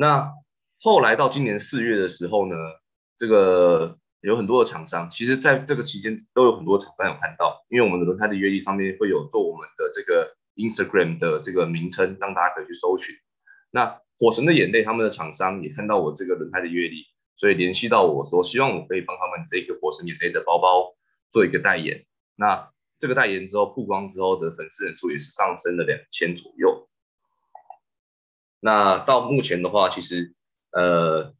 [0.00, 0.32] 那
[0.80, 2.56] 后来到今年四月的时候呢，
[3.18, 13.14] 这个有很多的厂商，其实在这个期间都有很多厂商有看到，因为我们的轮胎的月历上面会有做我们的这个 Instagram 的这个名称，让大家可以去搜寻。
[13.70, 17.04] 那火神的眼泪他们的厂商也看到我这个轮胎的月历。
[17.36, 20.94] 所以联系到我说，希望我可以帮他们这个火神眼泪的包包
[21.30, 22.06] 做一个代言。
[22.36, 26.88] 那这个代言之后曝光之后的粉丝人数也是上升了两千左右。
[28.60, 30.34] 那到目前的话，其实
[30.70, 31.34] 呃，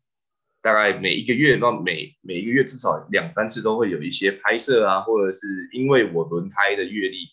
[0.62, 7.28] 大概每一个月到每每一个月至少两三次都会有一些拍摄啊，或者是因为我轮胎的阅历，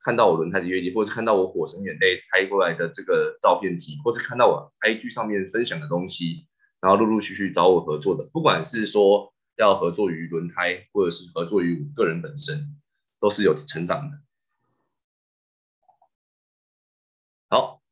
[0.00, 6.46] 看到我轮胎的阅历，或者看到我火神眼泪拍过来的这个照片集，或者看到我 IG 上面分享的东西。
[6.80, 12.76] 然后陆陆续续找我合作的，不管是说要合作于轮胎，或者是合作于我个人本身，
[13.20, 14.16] 都是有成长的。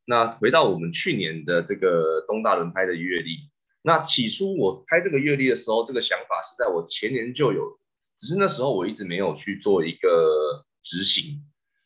[0.06, 3.50] 那回到我们去年的这个东大轮胎的月历，
[3.82, 7.78] 那起初我拍这个月历的时候，这个想法是在我前年就有，
[8.18, 11.42] 只是那时候我一直没有去做一个执行。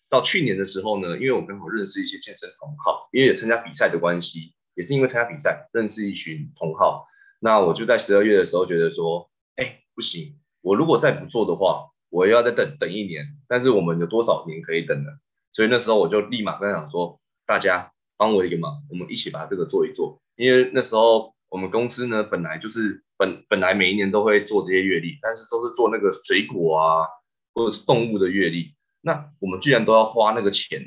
[0.09, 4.55] 到去年的时候呢，因为我刚好认识一些健身同好，因为也参加比赛的关系。
[4.77, 7.07] 也是因为参加比赛认识一群同好，
[7.41, 13.37] 那我就在十二月的时候觉得说，哎，不行，我如果再不做的话，我要再等等一年。
[13.47, 15.11] 但是我们有多少年可以等呢？
[15.53, 20.21] 所以那时候我就立马跟他讲说，大家帮我一个忙，我们一起把这个做一做。
[20.37, 27.07] 因为那时候我们公司呢，本来就是本本来每一年都会做这些月历，但是都是做那个水果啊
[27.55, 30.85] 或者是动物的月历，那我们居然都要花那个钱。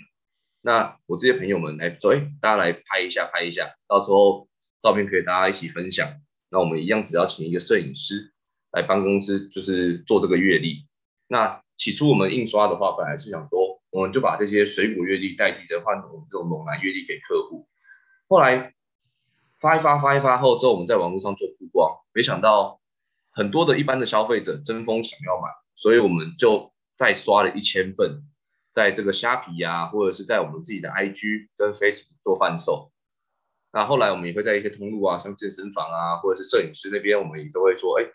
[0.61, 4.47] 那我这些朋友们来说，哎，大家来拍一下，拍一下，到时候
[4.83, 6.13] 照片可以大家一起分享。
[6.51, 8.31] 那我们一样，只要请一个摄影师
[8.71, 10.85] 来帮公司，就是做这个月历。
[11.27, 17.67] 那起初我们印刷的话，本来是想说，我们就把这些水果月历代替的换成我们这种猛男月历给客户。
[18.27, 18.73] 后来
[19.59, 22.81] 发一发，发一发后之后，我们在网络上做曝光，没想到
[23.31, 28.23] 很多的一般的消费者争锋想要买，所以我们就再刷了一千份。
[28.71, 32.91] 在这个虾皮呀、或者是在我们自己的 IG 跟 Facebook 做贩售。
[33.71, 38.05] 那后来我们也会在一些通路啊，像健身房啊，或者是摄影师那边，我们也都会说，哎，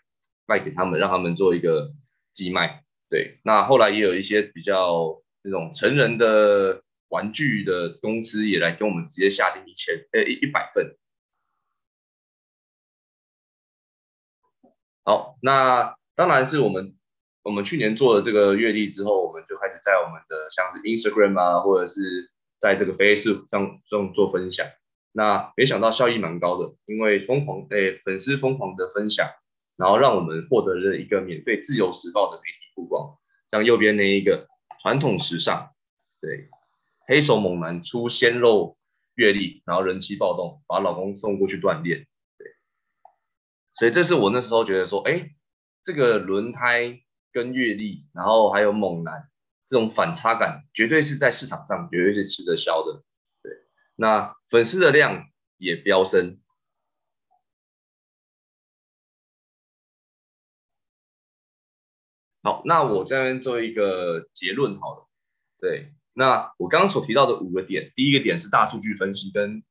[0.45, 1.93] 卖给他们，让他们做一个
[2.33, 2.83] 寄卖。
[3.09, 10.95] 对，那后来也有一些比较这种成人的玩具的公司也来跟我们直接下订一千，呃，一一百份。
[15.03, 16.95] 好，那当然是我们。
[17.41, 24.67] 我们去年做了这个月历之后，我们就开始在我们的像是 Instagram 啊，或者是在这个 Facebook 上上做分享。
[25.13, 29.29] 那没想到效益蛮高的，因为疯狂诶粉丝疯狂的分享，
[29.77, 33.17] 然后让我们获得了一个免费自由时报的媒体曝光。
[33.49, 34.47] 像右边那一个
[34.81, 35.73] 传统时尚，
[36.21, 36.49] 对，
[37.07, 38.77] 黑手猛男出鲜肉
[39.15, 42.07] 阅历，然后人气暴动，把老公送过去锻炼。
[42.37, 42.47] 对，
[43.75, 45.31] 所以这是我那时候觉得说，哎，
[45.83, 47.01] 这个轮胎。
[47.31, 49.29] 跟阅历，然后还有猛男，
[49.67, 53.03] 这种反差感绝对是在市场上绝对是吃得消的。
[53.43, 53.51] 对，
[53.95, 56.39] 那粉丝的量也飙升。
[62.41, 65.07] 好，那我这边做一个结论好了。
[65.59, 69.63] 对，那我刚刚所提到的五个点，第一个点是大数据分析，跟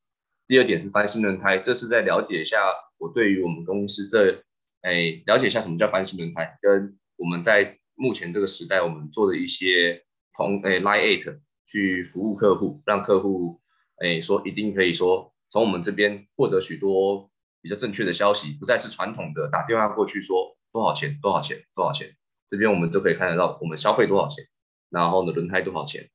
[0.46, 2.59] 第二点是翻新轮胎，这是在了解一下
[2.98, 4.44] 我对于我们公司这，
[4.83, 10.04] 哎，了解一下什么叫翻新轮胎，跟我们在目前这个时代，我们做的一些
[10.37, 13.60] 同诶 Line 8去服务客户，让客户
[14.00, 17.31] 诶说一定可以说从我们这边获得许多
[17.62, 22.14] 比较正确的消息，不再是传统的打电话过去说多少钱多少钱多少钱，
[22.51, 24.44] 这边我们都可以看得到我们消费多少钱，
[24.90, 26.09] 然后呢轮胎多少钱。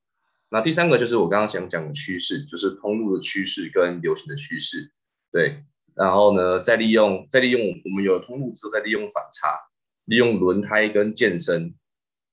[0.50, 4.92] 那第三个就是我刚刚想讲的趋势，就是通路的趋势跟流行的趋势，
[5.32, 5.64] 对，
[5.94, 9.58] 然后呢再利用再利用我们有通路之后再利用反差。
[10.06, 11.74] 利用轮胎跟健身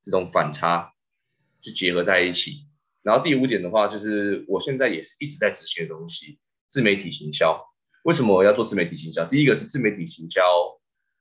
[0.04, 0.92] 这种反差
[1.62, 2.68] 去结合在一起，
[3.02, 6.38] 然后第五点的话，就是我现在也是一直在执行的东西，
[6.68, 7.64] 自媒体行销。
[8.04, 9.24] 为什么我要做自媒体行销？
[9.24, 10.44] 第一个是自媒体行销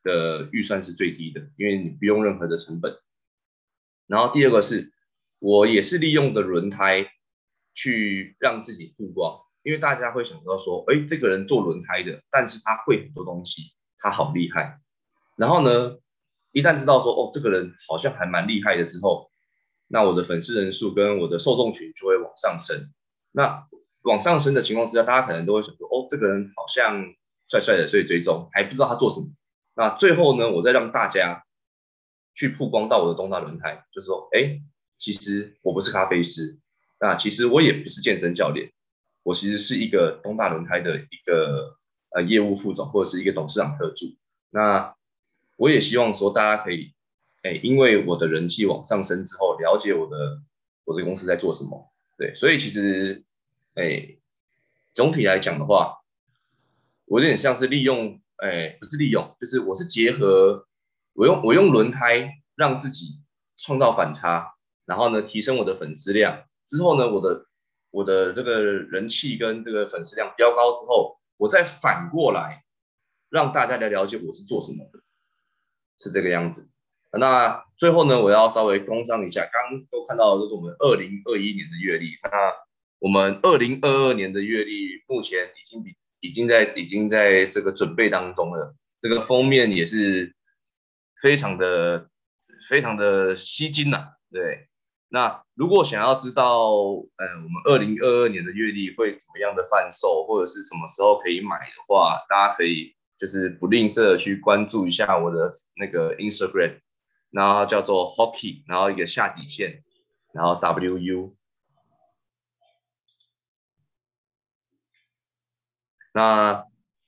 [0.02, 2.96] 的预算是最低的，因为你不用任何的成本。
[4.06, 4.92] 然后第二个是
[5.38, 7.06] 我也是利用的轮胎
[7.74, 14.80] 去让自己曝光，因为大家会想到说，哎，这个人做轮胎的，但是他会很多东西，他好厉害。
[15.36, 15.98] 然后呢，
[16.52, 19.30] 一旦知道说，哦，这个人好像还蛮厉害的之后，
[19.86, 22.90] 那我的粉丝人数跟我的受众群就会往上升。
[23.32, 23.68] 那
[24.02, 27.14] 往上升的情况之下，大家可能都会想说，哦，这个人好像
[27.48, 29.28] 帅帅的，所以追踪，还不知道他做什么。
[29.80, 31.46] 那最后呢，我再让大家
[32.34, 34.60] 去曝光到我的东大轮胎，就是说，哎，
[34.98, 36.58] 其实我不是咖啡师，
[37.00, 38.72] 那其实我也不是健身教练，
[39.22, 41.78] 我其实是一个东大轮胎的一个
[42.10, 44.18] 呃业务副总或者是一个董事长特助。
[44.50, 44.94] 那
[45.56, 46.92] 我也希望说大家可以，
[47.40, 50.42] 哎，因为我的人气往上升之后，了解我的
[50.84, 51.90] 我的公司在做什么。
[52.18, 53.24] 对，所以其实，
[53.72, 54.18] 哎，
[54.92, 56.02] 总体来讲的话，
[57.06, 60.66] 我有点像是利用，哎，不是利用，就是我是结合，
[61.12, 63.22] 我用我用轮胎让自己
[63.58, 64.54] 创造反差，
[64.86, 67.46] 然后呢，提升我的粉丝量，之后呢，我的
[67.90, 72.64] 我的这个人气跟这个粉丝量飙高之后，我再反过来
[73.28, 75.00] 让大家来了解我是做什么的，
[75.98, 76.70] 是这个样子。
[77.12, 82.12] 那最后呢，我要稍微工商一下，刚都看到的都是我们二零二一年的月历。
[82.22, 82.30] 那
[83.00, 90.34] 我们二零二二年的月历目前已经比已经在已经在这个准备当中了，这个封面也是
[91.20, 92.08] 非常的
[92.68, 94.08] 非常的吸睛呐。
[94.30, 94.68] 对，
[95.08, 106.78] 那如果想要知道，嗯，我们二零二二年的月历会怎么样的贩售，或者是什么时候可以买的话，大家可以就是不吝啬的去关注一下我的那个 Instagram。
[107.32, 109.84] 然后叫做 Hockey，然后一个下底线，
[110.34, 111.36] 然后 WU。
[116.12, 116.64] 那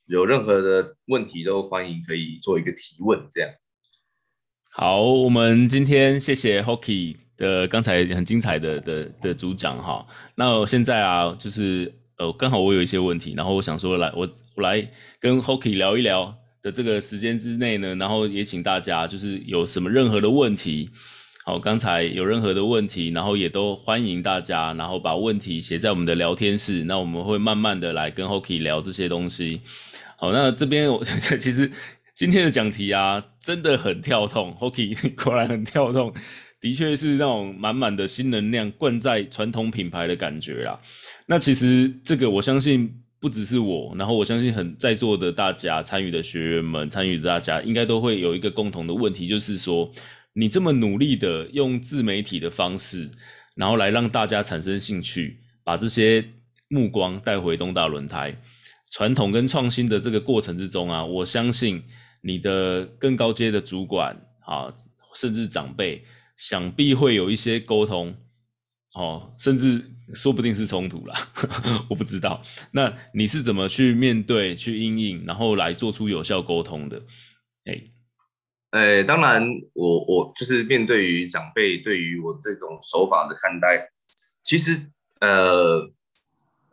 [0.06, 3.50] 有任何的问题都欢迎可以做一个提问，这样。
[4.72, 10.06] 好，我们今天谢谢 Hockey 的刚才很精彩的的的主讲哈。
[10.34, 16.38] 那我现在啊，就是呃，刚好我有一些问题，然后我想说来，我我来跟 Hockey 聊一聊。
[16.62, 20.88] 的这个时间之内呢，然后也请大家就是有什么任何的问题，
[21.44, 29.60] 好，刚才有任何的问题，然后也都欢迎大家，然后把问题写在我们的聊天室，那我们会慢慢的来跟 Hoki 聊这些东西。
[30.16, 31.68] 好，那这边我 其实
[32.14, 36.14] 今天的讲题啊，真的很跳动，Hoki 果然很跳动，
[36.60, 40.78] 的确是那种满满的新能量灌在传统品牌的感觉啦。
[41.26, 42.98] 那其实这个我相信。
[43.22, 49.88] 不只是我，然后我相信很在座的大家参与的学员们，参与的大家应该都会有一个共同的问题，就是说，
[50.34, 53.10] 你这么努力的用自媒体的方式，
[53.54, 56.24] 然后来让大家产生兴趣，把这些
[56.68, 58.36] 目光带回东大轮胎，
[58.92, 61.82] 传统跟创新的这个过程之中啊，我相信
[62.22, 64.14] 你的更高阶的主管
[64.46, 64.72] 啊，
[65.14, 66.04] 甚至长辈，
[66.36, 68.14] 想必会有一些沟通，
[68.94, 69.88] 哦，甚至。
[70.14, 71.16] 说不定是冲突啦，
[71.88, 72.42] 我不知道。
[72.72, 77.00] 那你是怎么去面对、去因应，然后来做出有效沟通的？
[77.64, 77.80] 哎、
[78.72, 83.90] 欸，哎、欸，当然我，我就是面对于长辈对于我这种手法的看待，
[84.42, 84.80] 其实
[85.20, 85.90] 呃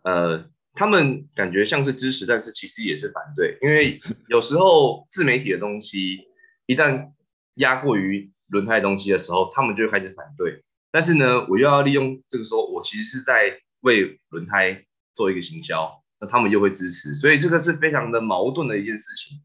[0.04, 6.20] 呃，他们感觉像是支持，但是其实也是反对，因为有时候自媒体的东西
[6.66, 7.12] 一旦
[7.56, 10.64] 压过于轮胎的东西的时候，他们就开始反对。
[10.91, 19.38] 但是呢，我又要利用这个时候，我其实是在为轮胎做一个行销，那他们又会支持，所以这个是非常的矛盾的一件事情。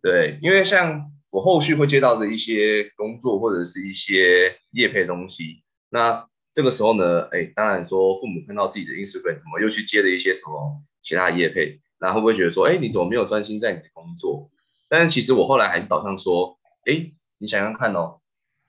[0.00, 14.50] 对，因为像我后续会接到的一些工作或者是一些业配的东西，那这个时候呢，哎，当然说父母看到自己的 Instagram 怎么又去接了一些什么其他的业配，那会不会觉得说，哎，你怎么没有专心在你的工作？
[14.90, 18.20] 但是其实我后来还是导向说，哎，你想想看哦。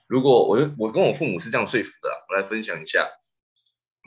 [0.08, 3.10] 如果我我跟我父母是这样说服的，我来分享一下。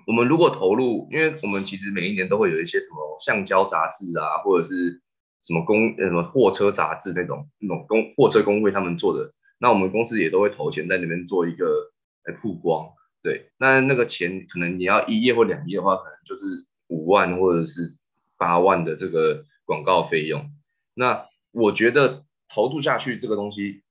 [0.07, 5.03] 我们如果投入，因为我们其实每一年都会有一些什么橡胶杂志啊，或者是
[5.47, 11.93] 什么公什么货车杂志那种那种公货车工会他们做的，那我们公司也都会投钱在那边做一个
[12.25, 12.93] 来曝光。
[13.23, 17.97] 对，那那个钱可能你要一页或两页的话，可能就是五万或者是
[18.37, 20.51] 八万的这个广告费用。
[20.95, 23.83] 那我觉得投入下去这个东西，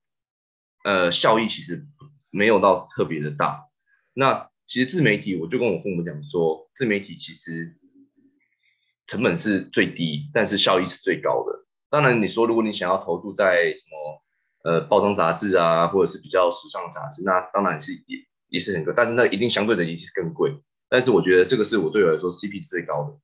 [0.84, 1.86] 呃，效益其实。
[2.30, 3.64] 没有到特别的大，
[4.12, 7.78] 那其实自媒体，我就跟我父母讲说，自媒体其实
[9.06, 11.64] 成本是最低，但是效益是最高的。
[11.88, 14.22] 当然，你说如果你想要投注在什么
[14.64, 20.60] 呃包装杂志啊，或者是比较时尚的杂志，那当然是也也是很贵，但是那一定相对的也是更贵。
[20.88, 23.18] 但是我觉得这个是我对我来说 CP 是最高的。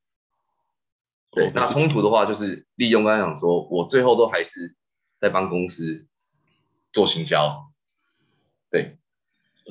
[1.33, 4.77] 对，那冲突的话就是利用刚才讲说，我最后都还是
[5.21, 6.07] 在帮公司
[6.93, 7.65] 做行销，
[8.71, 8.99] 对。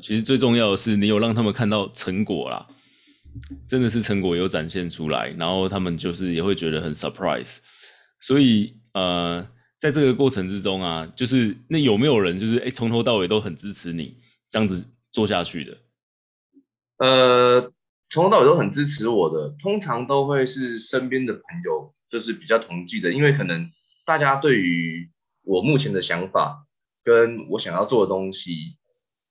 [0.02, 2.68] 其实最重要的是，你有让他们看到成果啦。
[3.68, 7.60] 真的是成果有展现出来，然后他们就是也会觉得很 surprise。
[8.20, 9.48] 所以呃，
[9.80, 14.18] 在这个过程之中啊，就是那有没有人就是哎从头到尾都很支持你
[14.50, 15.78] 这样子做下去的？
[16.98, 17.74] 呃，
[18.10, 23.72] 从头到尾都很支持我的，通常都会是身边的朋友，就是比较同济的，因为可能
[24.06, 25.10] 大家对于
[25.44, 26.68] 我目前的想法
[27.04, 28.78] 跟我想要做的东西，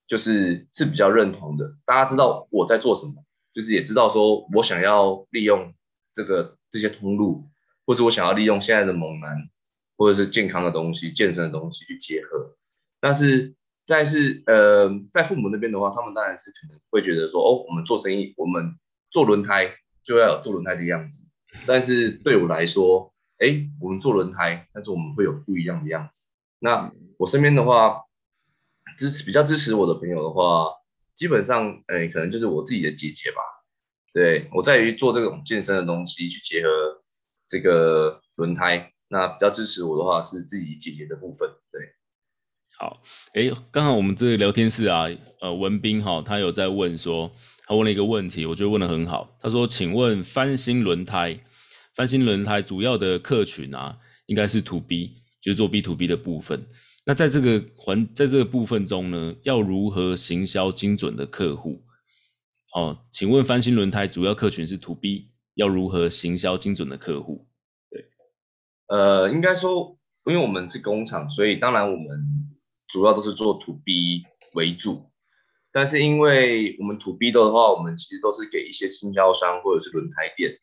[0.08, 1.76] 就是是比较认同的。
[1.86, 5.74] 大家知道我在做什么，就是也知道说我想要利用
[6.14, 7.48] 这个这些通路，
[7.86, 9.48] 或者我想要利用现在的猛男，
[9.96, 12.56] 或者是健康的东西、健身的东西去结合。
[13.00, 13.54] 但是，
[13.86, 18.76] 但是呃，在父母那边的话，他们当然是可能会觉得说，哦，我们做生意，我们
[19.10, 19.74] 做轮胎
[20.04, 21.28] 就要有做轮胎的样子。
[21.66, 26.28] 但是对我来说，哎，我们做轮胎，但是我们会有不一样的样子。
[26.58, 28.02] 那我身边的话，
[28.98, 30.68] 支持比较支持我的朋友的话，
[31.20, 33.42] 基本上，哎，可能就是我自己的姐姐吧。
[34.14, 36.68] 对，我在于做这种健身的东西，去结合
[37.46, 38.90] 这个轮胎。
[39.08, 41.46] 那比较支持我的话，是自己姐姐的部分。
[41.70, 41.82] 对，
[42.78, 43.02] 好，
[43.34, 45.04] 哎，刚好我们这个聊天室啊，
[45.42, 47.30] 呃，文斌哈，他有在问说。
[47.66, 49.36] 他问了一个问题，我觉得问得很好。
[49.42, 51.38] 他说：“请问翻新轮胎，
[51.94, 56.66] 翻新轮胎主要的客群啊，应该是 To B，就是做 B to B 的部分。
[57.10, 61.82] 那在这个环，在这个部分中呢，要如何行销精准的客户？
[62.72, 67.48] 哦，请问翻新轮胎主要客群是 To B，要如何行销精准的客户？
[67.90, 68.06] 对，
[68.86, 72.06] 呃，应该说，因为我们是工厂，所以当然我们
[72.86, 74.22] 主要都是做 To B
[74.54, 75.10] 为主。”
[75.74, 80.60] 但是因为我们 To B 的话，我们其实都是给一些经销商或者是轮胎店。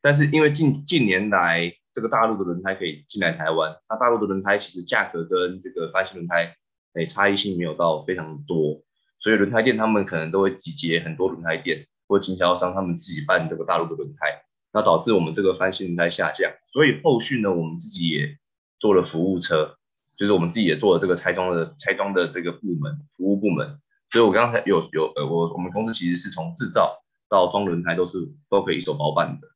[0.00, 6.54] 但是因为近近年来这个大陆的轮胎可以进来台湾，那大陆的轮胎其实价格跟这个翻新轮胎
[6.94, 8.82] 诶差异性没有到非常多，
[9.18, 16.52] 所以轮胎店他们可能都会集结很多轮胎店或经销商，他们自己办这个大陆的轮胎，那导致我们这个翻新轮胎下降。
[16.72, 18.38] 所以后续呢，我们自己也
[18.78, 19.76] 做了服务车，
[20.16, 23.80] 就是我们自己也做了这个拆装的拆装的这个部门服务部门。
[24.10, 29.48] 所以，我刚才有有呃，我我们公司其实是从制造到装轮胎都是都可以一手包办的。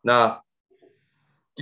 [0.00, 0.41] 那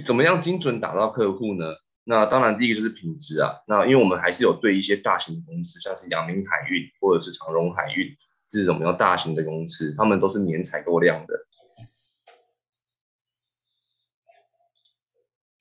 [0.06, 1.66] 怎么样精准打到客户呢？
[2.04, 3.60] 那当然第一个就是品质啊。
[3.68, 8.08] 那因为我们还是有对一些大型的公司，像是阳明海运或者是长荣海运
[8.50, 11.34] 这种比较大型的公司，他们都是年采购量的。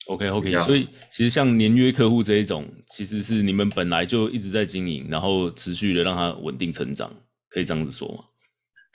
[0.08, 7.12] OK OK，所以其实像年约客户这一种，其实是你们本来就一直在经营，然后持续的让它稳定成长，
[7.48, 8.24] 可以这样子说吗？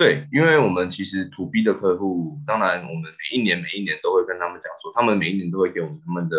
[0.04, 6.36] 对，因为我们其实 To B 的客户，当然我们每一年每一年都会跟他们讲说，他们每一年都会给我们他们的，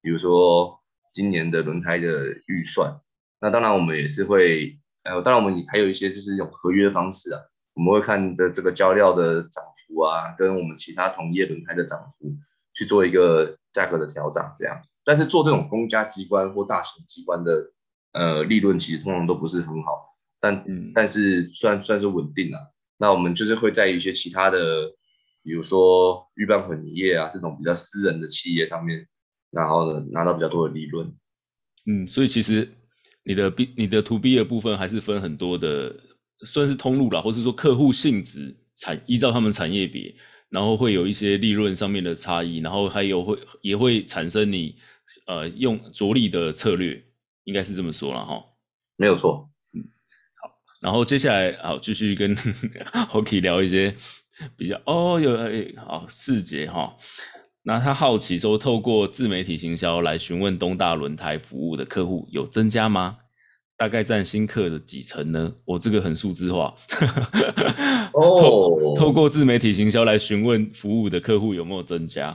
[0.00, 0.80] 比如说
[1.12, 3.00] 今年的轮胎的预算。
[3.40, 7.40] 那当然我们也是会，呃，当然我们还有一些就是用合约方式啊，
[7.74, 12.34] 我们会看的这个胶料的涨幅啊，跟我们其他同业轮胎的涨幅
[12.74, 13.58] 去做一个。
[13.72, 17.72] 价格的调整这样，但是做这种公家机关或大型机关的，
[18.12, 22.71] 呃，利润其实通常都不是很好，但嗯，但是算算是稳定了。
[23.02, 24.58] 那我们就是会在一些其他的，
[25.42, 29.08] 比如说预拌混凝业啊这种比较私人的企业上面，
[29.50, 31.12] 然后呢拿到比较多的利润。
[31.86, 32.72] 嗯，所以其实
[33.24, 35.92] 你的 B 你的 To B 的部分还是分很多的，
[36.46, 40.14] 算是通路啦，或是说客户性质产依照他们产业别。
[40.48, 44.76] 然后会有一些利润上面的差异，然后还有会也会产生你
[45.26, 47.02] 呃用着力的策略，
[47.44, 48.44] 应该是这么说了哈。
[48.96, 49.50] 没有错，
[50.82, 52.34] 然后接下来好继续跟
[53.10, 53.94] Hockey 聊一些
[54.56, 55.38] 比较哦有
[55.76, 56.94] 好细节哈。
[57.62, 63.18] 那他好奇说，透过自媒体行销来询问东大轮胎服务的客户有增加吗？
[63.76, 65.52] 大概占新客的几成呢？
[65.64, 66.74] 我、哦、这个很数字化。
[68.14, 72.30] 哦，透透过自媒体行销来询问服务的客户有没有增加？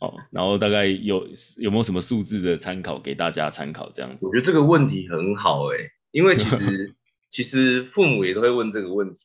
[0.00, 1.26] 哦，然后大概有
[1.58, 3.90] 有没有什么数字的参考给大家参考？
[3.92, 5.76] 这样子，我觉得这个问题很好诶，
[6.12, 6.94] 因为其实
[7.30, 9.22] 其实父母也都会问这个问题。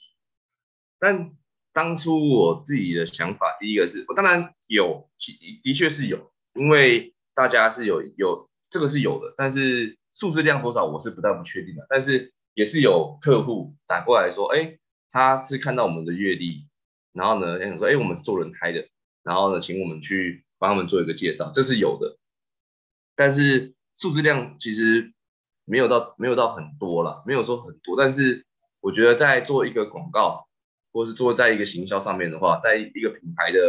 [1.00, 1.32] 但
[1.74, 5.10] 当初我自己的想法，第一个是我当然有，
[5.64, 9.98] 的确是有，因为大家是有有这个是有的，但是。
[10.18, 14.80] 数字量多少我是不太不确定的，但是也是有客户打过来说，哎，
[15.12, 16.70] 他是看到我们的阅历，
[17.12, 18.88] 然后呢，想说，哎，我们是做轮胎的，
[19.24, 22.18] 然后呢，请我们去帮他们做一个介绍，这是有的，
[23.14, 25.14] 但是数字量其实
[25.66, 28.46] 没有到没有到很多了，没有说很多，但是
[28.80, 30.48] 我觉得在做一个广告，
[30.94, 33.60] 或是做在一个行销上面的话，在一个品牌的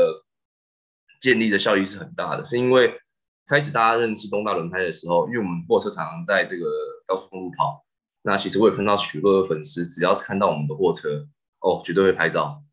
[1.20, 3.00] 建立的效益是很大的，是因为。
[3.48, 6.64] 开始大家认识东大轮胎的时候，因为我们货车常常在这个
[7.06, 7.86] 高速公路跑，
[8.22, 11.28] 那其实我也看到许多的粉丝，只要看到我们的货车，
[11.60, 12.64] 哦，绝对会拍照。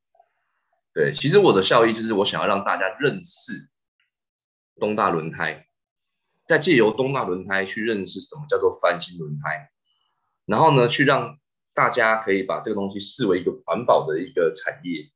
[0.92, 3.70] 对，其实我的效益就是我想要让大家认识
[4.80, 5.68] 东大轮胎，
[6.48, 9.70] 再借由东大轮胎去认识什么叫做翻新轮胎，
[10.46, 11.38] 然后呢，去让
[11.74, 15.10] 大家可以把这个东西视为一个环保的一个产业，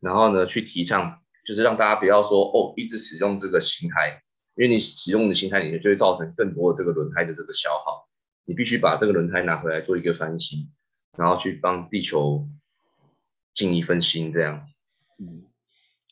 [0.00, 4.22] 然后呢，去提倡就是让大家不要说哦，一直使用这个型态，
[4.56, 8.08] 因为你使用的型态里面就会造成更多的这个轮胎的这个消耗，
[8.44, 10.70] 你必须把这个轮胎拿回来做一个翻新，
[11.16, 12.48] 然后去帮地球
[13.54, 14.66] 尽一份心，这样。
[15.18, 15.44] 嗯，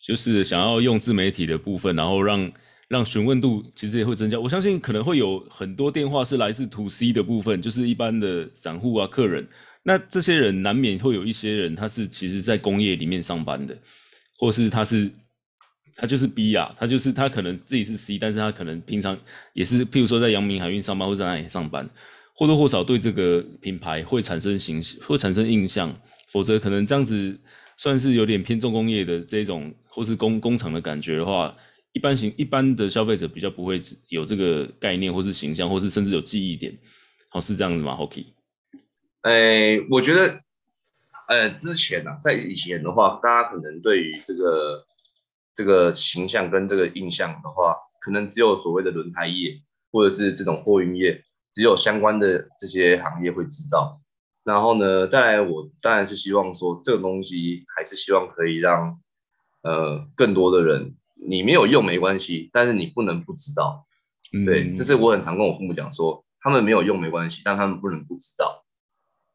[0.00, 2.52] 就是想要用自媒体的部分，然后让
[2.88, 4.38] 让询问度其实也会增加。
[4.38, 9.46] 我相信可能会有很多电话是来自 to C 的部分，就是一般的散户啊、客人。
[9.82, 13.76] 那这些人难免会有一些人，他是其实在工业里面上班的，
[14.38, 15.10] 或是他是
[15.96, 19.18] 他就是 B 啊，他就是他可能自己是 C，但是他可能平常
[19.52, 21.88] 也是，譬如说在阳明海运上班，或者在哪里上班，
[22.34, 25.94] 或多或少对这个品牌会产生形会产生印象，
[26.30, 27.38] 否则可能这样子。
[27.76, 31.52] 算是有点偏重工业的这种，或是工工厂的感觉的话，
[31.94, 36.76] 一般型一般的消费者比较不会有这个概念，或是形象，或是甚至有记忆点。
[37.30, 38.26] 好，是这样子吗？Hockey？
[39.22, 40.40] 哎、欸，我觉得，
[41.28, 44.84] 呃，之前啊，在以前的话，大家可能对于这个
[45.54, 51.22] 这个形象跟这个印象的话，可能只有所谓的轮胎业，或者是这种货运业，
[51.54, 54.00] 只有相关的这些行业会知道。
[54.42, 59.00] 然后呢，再来，我当然是希望说，这个东西还是希望可以让
[59.62, 60.96] 呃更多的人，
[61.26, 63.86] 你没有用没关系，但是你不能不知道。
[64.32, 68.64] 嗯、对，这是我很常跟我父母讲说，他们没有用没关系，但他们不能不知道，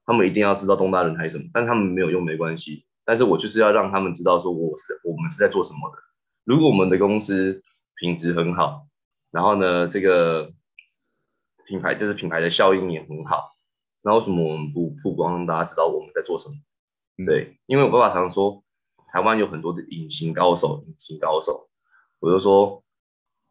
[0.06, 5.98] 他们一定要知道东大轮胎什么，但他们没有用没关系，但是我就是要让他们知道说，我是我们是在做什么的。
[6.44, 7.64] 如果我们的公司
[7.96, 8.88] 品质很好，
[9.32, 10.52] 然后呢，这个
[11.66, 13.52] 品牌就是品牌的效应也很好。
[14.02, 16.56] 那为什么我们不曝光，让大家知道我们在做什么？
[17.26, 18.64] 对，因为我爸爸常常说，
[19.12, 21.69] 台湾有很多的隐形高手，隐形高手。
[22.20, 22.84] 我就说，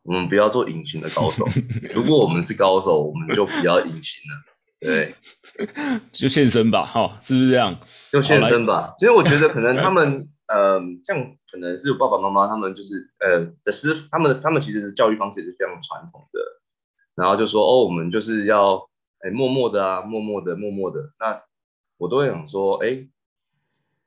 [0.02, 1.46] 我们不要做隐形的高手。
[1.94, 4.44] 如果我们是高手，我们就不要隐形了。
[4.80, 5.14] 对，
[6.12, 7.76] 就现身吧，哈，是不是这样？
[8.12, 8.94] 就现身吧。
[8.98, 16.40] 其实我觉得可能 他们，呃，像可能是爸爸妈妈他们就是，呃，的师，他们他们其实的教育方式也是非常传统的。
[17.14, 18.88] 然后就说，哦，我们就是要。
[19.20, 21.12] 哎，默默的啊，默默的，默默的。
[21.18, 21.42] 那
[21.96, 23.08] 我都会想说，哎，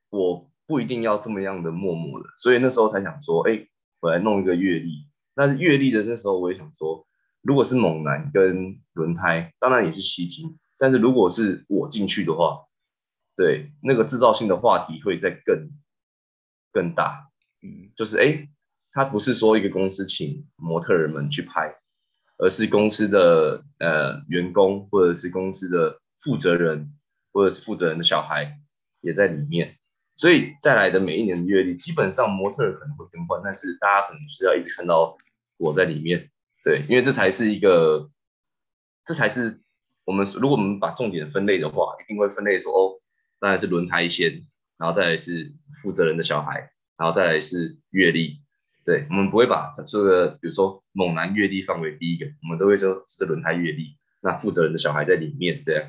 [0.10, 2.30] 我不一定要这么样的默默的。
[2.38, 3.68] 所以那时候才想说，哎，
[4.02, 5.08] 我来弄一个月历。
[5.34, 7.08] 但是月历的那时候，我也想说，
[7.42, 10.60] 如果是猛男跟轮胎，当然也是吸睛。
[10.78, 12.66] 但是如果是我进去的话，
[13.38, 15.70] 对，那个制造性的话题会再更
[16.74, 17.30] 更大。
[17.62, 18.50] 嗯，就是哎，
[18.92, 21.78] 他不是说一个公司请模特儿们去拍。
[22.44, 26.92] 而是公司的呃员工，或者是公司的负责人，
[27.32, 28.58] 或者是负责人的小孩
[29.00, 29.78] 也在里面，
[30.22, 35.18] 所以再来的每一年的月历，基本上模特可能会更换，但是大家可能是要一直看到
[35.58, 36.30] 我在里面，
[36.64, 38.12] 对，因为这才是一个，
[39.04, 39.62] 这才是
[40.06, 43.02] 我们如果我们把重点分类的话，一定会分类说哦，
[43.40, 44.44] 当然是轮胎先，
[44.78, 46.70] 然后再来是负责人的小孩，
[47.00, 48.42] 然后再来是月历。
[48.86, 53.98] 对，我们不会把这个，比如说猛男月历放为第一个，我们都会说是轮胎月历。
[54.22, 55.84] 那负责人的小孩在里面，这样。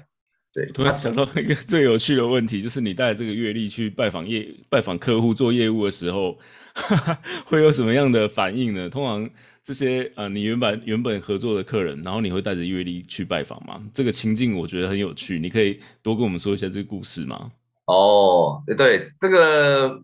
[0.52, 6.38] 对，突然想到一个最有趣的问题，就是你带这个月历去拜访业、拜访客户做业务的时候，
[6.74, 8.88] 哈哈，会有什么样的反应呢？
[8.88, 9.30] 通常
[9.62, 13.82] 这些啊、呃，你原本原本合作的客人，然后你会带着月历去拜访吗？
[13.94, 17.52] 这个情境我觉得很有趣，你可以多跟我们说一下这个故事吗？
[17.86, 20.02] 哦，对，这个。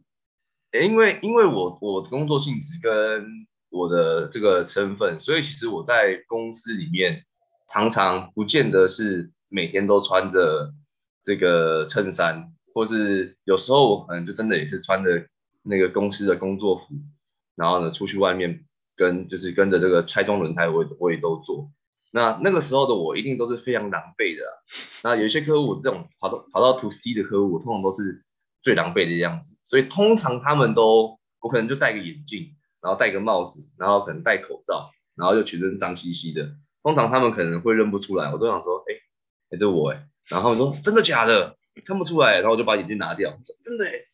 [0.70, 2.92] 因为因为我我的工作性质跟
[3.70, 7.24] 我的这个身份，所以其实我在公司里面
[7.72, 10.72] 常常不见得是每天都穿着
[11.22, 15.26] 这个衬衫，或是有时候我可能就真的也是穿着
[15.62, 16.86] 那个公司的工作服，
[17.54, 18.64] 然后呢出去外面
[18.96, 21.70] 跟就是跟着这个拆装轮胎，我也我也都做。
[22.10, 24.52] 那那个时候的我一定都是非常狼狈的啊。
[25.04, 28.24] 那有一些客户这种跑到跑到 to C 的客户，通常都是。
[28.60, 36.56] 最狼狈的样子，所以通常他们都，我可能就戴个眼镜，然后戴个帽子，然后可能戴口罩，然后就全身脏兮兮的。
[36.82, 38.94] 通常他们可能会认不出来，我都想说，哎、
[39.50, 44.04] 哎、欸，这我哎、欸，然后说真的假的，看不出来，然后我就把眼镜拿掉，说真的哎、欸，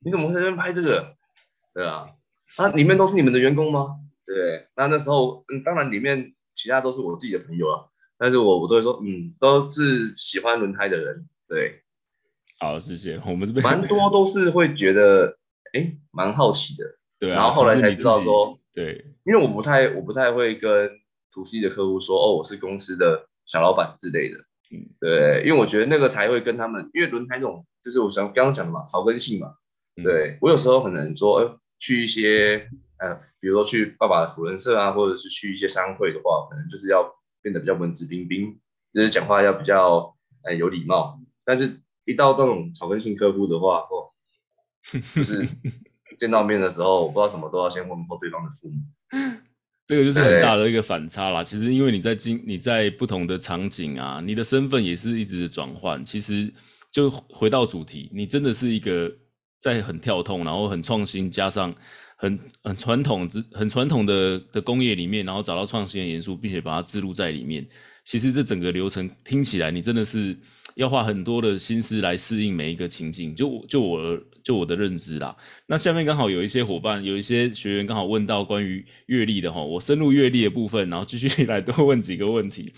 [0.00, 1.16] 你怎么会在这边拍这个？
[1.74, 2.10] 对啊，
[2.56, 3.96] 啊，里面都是你们的员工吗？
[4.24, 7.86] 对，那那时候，嗯，当然里面其他都是我自己的朋友啊，
[8.18, 11.82] 但是我我都会说，嗯，都是喜欢轮胎的人，对。
[12.58, 13.20] 好，谢谢。
[13.26, 15.36] 我们这边蛮多都是会觉得，
[15.74, 16.96] 哎，蛮好奇的。
[17.18, 17.34] 对啊。
[17.36, 20.90] 然后后来才知道说，对，因为我不太，我不太会跟
[21.32, 24.38] to C 的客户说，哦，我是公司的小老板之类的。
[24.70, 29.54] 嗯，对，因为我觉得那个才会跟他们，因为轮胎这种，就是我想刚刚讲的嘛，草根性嘛。
[30.02, 38.58] 对我有时候可能说，呃，去一些呃，比如说去爸爸的辅仁社啊，或者是去一些商会的话，可能就是要变得比较文质彬彬，
[38.92, 41.18] 就是讲话要比较呃有礼貌。
[41.44, 44.10] 但是，一到这种草根性客户的话，哦，
[45.14, 45.48] 就是
[46.18, 48.74] 见到面的时候，我不知道什么都要先问候对方的父母。
[49.86, 51.44] 这个就是很大的一个反差啦。
[51.44, 56.04] 其实，因为你在经你在不同的场景啊，你的身份也是一直的转换。
[56.04, 56.52] 其实，
[56.90, 59.10] 就回到主题，你真的是一个
[59.60, 61.72] 在很跳痛，然后很创新，加上
[62.16, 67.64] 很很传统之很传统的的工业里面，然后找到创新的元素，并且把它置入在里面。
[68.04, 70.36] 其实这整个流程听起来，你真的是
[70.74, 73.36] 要花很多的心思来适应每一个情境。
[73.36, 75.36] 就就我就我的认知啦。
[75.66, 82.72] 那下面刚好有一些伙伴，有一些学员刚好问到关于阅历的哈，我深入阅历的部分，然后继续 来多问几个问题。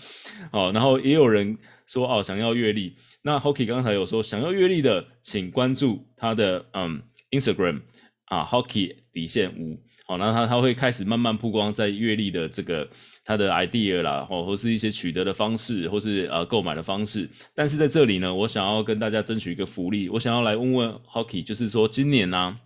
[0.51, 1.55] 哦，然后也有人
[1.85, 2.95] 说哦，想要阅历。
[3.21, 7.81] 那 Hockey 刚才有说想要阅历的，请关注他的嗯 Instagram
[8.25, 9.79] 啊，Hockey 底线五。
[10.09, 12.89] 好，那他他会开始慢慢曝光在阅历的这个
[13.23, 17.29] 他的 idea 啦，或或是一些取得的方式，或是呃购买的方式。
[17.53, 22.59] 但是在这里呢，我想要跟大家争取一个福利，我想要来问问 Hockey，就是说今年呢、啊，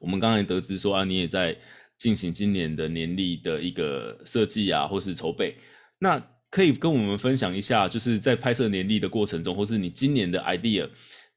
[0.00, 1.56] 我们刚才得知说啊，你也在
[1.96, 5.54] 进行今年的年历的一个设计啊，或是筹备，
[6.00, 10.88] 那可以跟我们分享一下，就是在拍摄年历的过程中，或是你今年的 idea。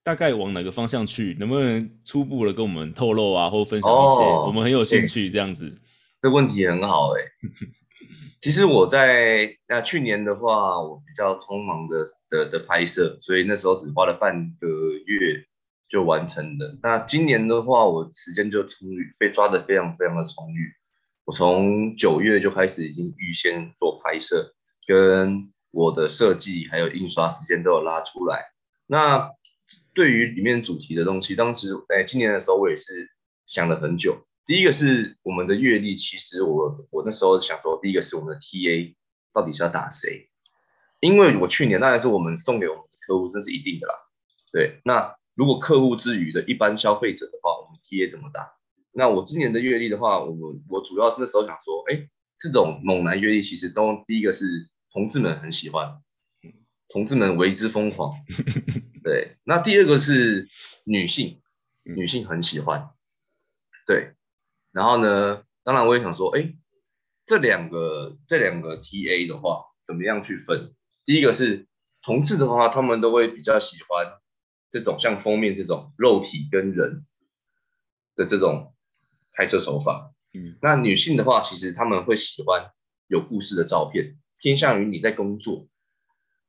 [0.04, 1.36] 大概往哪个方向去？
[1.40, 4.24] 能不能初步的跟我们透露啊，或分享一些？
[4.24, 5.78] 哦、我们很有兴趣这样子。
[6.20, 7.32] 这问题很好哎、欸。
[8.42, 14.68] 其实我在那去年的话，我比较匆忙的的的拍摄，所以那时候只花了半个
[15.06, 15.46] 月
[15.88, 16.80] 就完成了。
[16.82, 20.74] 那今年的话，我时间就充裕，被抓得非常非常的充裕。
[21.26, 24.56] 我从九月就开始已经预先做拍摄，
[24.88, 28.46] 跟我的设计还有印刷时间都有拉出来。
[28.88, 29.30] 那
[29.94, 33.10] 对于里面主题的东西，当时在今年的时候，我也是
[33.46, 34.26] 想了很久。
[34.46, 38.96] 第一个是我们的月历，其实我我那时候想说，第一个是我们的 TA
[39.34, 40.30] 到底是要打谁？
[41.00, 43.94] 因为我去年当然是我们送给我们的客户，这是一定的啦。
[44.52, 48.52] 对，那如果客户之余的一般消费者的话，我们 TA 怎么打？
[48.94, 52.08] 那我今年的月历的话，我我主要是那时候想说，哎，
[52.40, 56.02] 这种猛男月历其实都第一个是同志们很喜欢。
[56.92, 58.14] 同志们为之疯狂，
[59.04, 59.38] 对。
[59.46, 60.50] 那第二个是
[60.84, 61.42] 女性，
[61.84, 62.90] 女性很喜欢，
[63.88, 64.14] 对。
[64.72, 66.54] 然后呢，当然我也想说，哎，
[67.26, 70.74] 这两个这两个 TA 的话，怎么样去分？
[71.06, 71.68] 第一个是
[72.02, 74.20] 同志的话，他们都会比较喜欢
[74.70, 77.06] 这种像封面这种肉体跟人
[78.16, 78.76] 的这种
[79.34, 80.14] 拍摄手法。
[80.34, 80.58] 嗯。
[80.62, 82.72] 那女性的话，其实他们会喜欢
[83.08, 85.70] 有故事的照片，偏向于你在工作。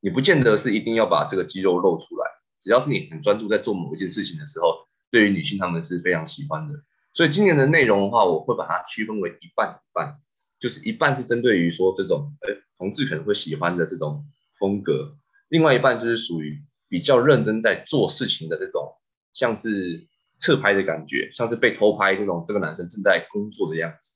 [0.03, 2.27] 你不见得是一定要把这个肌肉露出来，
[2.61, 6.75] 只要是你很专注在做某一件事情的时候，对于女性她们是非常喜欢的。
[7.15, 10.19] 所以今年的内容的话，我会把它区分为一半一半，
[10.59, 12.49] 就是一半是针对于说这种呃
[12.79, 14.27] 同志可能会喜欢的这种
[14.59, 15.17] 风格，
[15.49, 18.95] 另外一半就是属于比较认真在做事情的这种，
[19.33, 20.09] 像是
[20.41, 24.15] 侧拍的感觉，像是被偷拍这种这个男生正在工作的样子，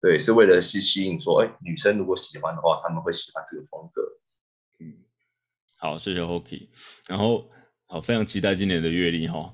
[0.00, 4.02] 对，是为了去吸引说，哎，女生如果喜欢的话，他们会喜欢这个风格。
[5.78, 6.68] 好，谢谢 Hockey。
[7.08, 7.50] 然后，
[7.86, 9.52] 好，非常期待今年的月历哈。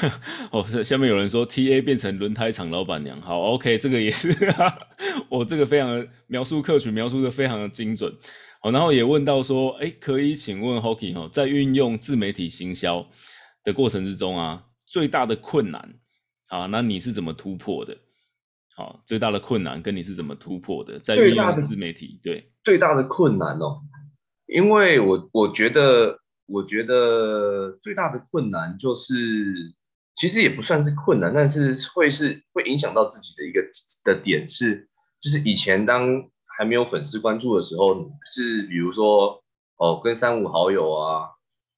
[0.52, 3.20] 哦，下面有人说 TA 变成轮胎厂老板娘。
[3.20, 4.30] 好，OK，这个也是，
[5.28, 8.14] 我、哦、这个非常的描述客群描述的非常的精准。
[8.60, 13.04] 好，然后也问到说，哎，可以请问 Hockey 哈，在运用自媒体行销
[13.64, 15.94] 的过程之中啊，最大的困难
[16.48, 17.96] 啊，那你是怎么突破的？
[18.76, 20.98] 好，最大的困难跟你是怎么突破的？
[21.00, 23.80] 在运用自媒体，对，最大的困难哦。
[24.46, 29.14] 因为我我觉得，我觉得最大的困难就是，
[30.14, 33.62] 其实也不算是困难，但是会是会影响到自己的一个
[34.04, 34.86] 的点是，
[35.20, 39.42] 就是以前当还没有粉丝关注的时候，是比如说
[39.76, 41.30] 哦，跟三五好友啊，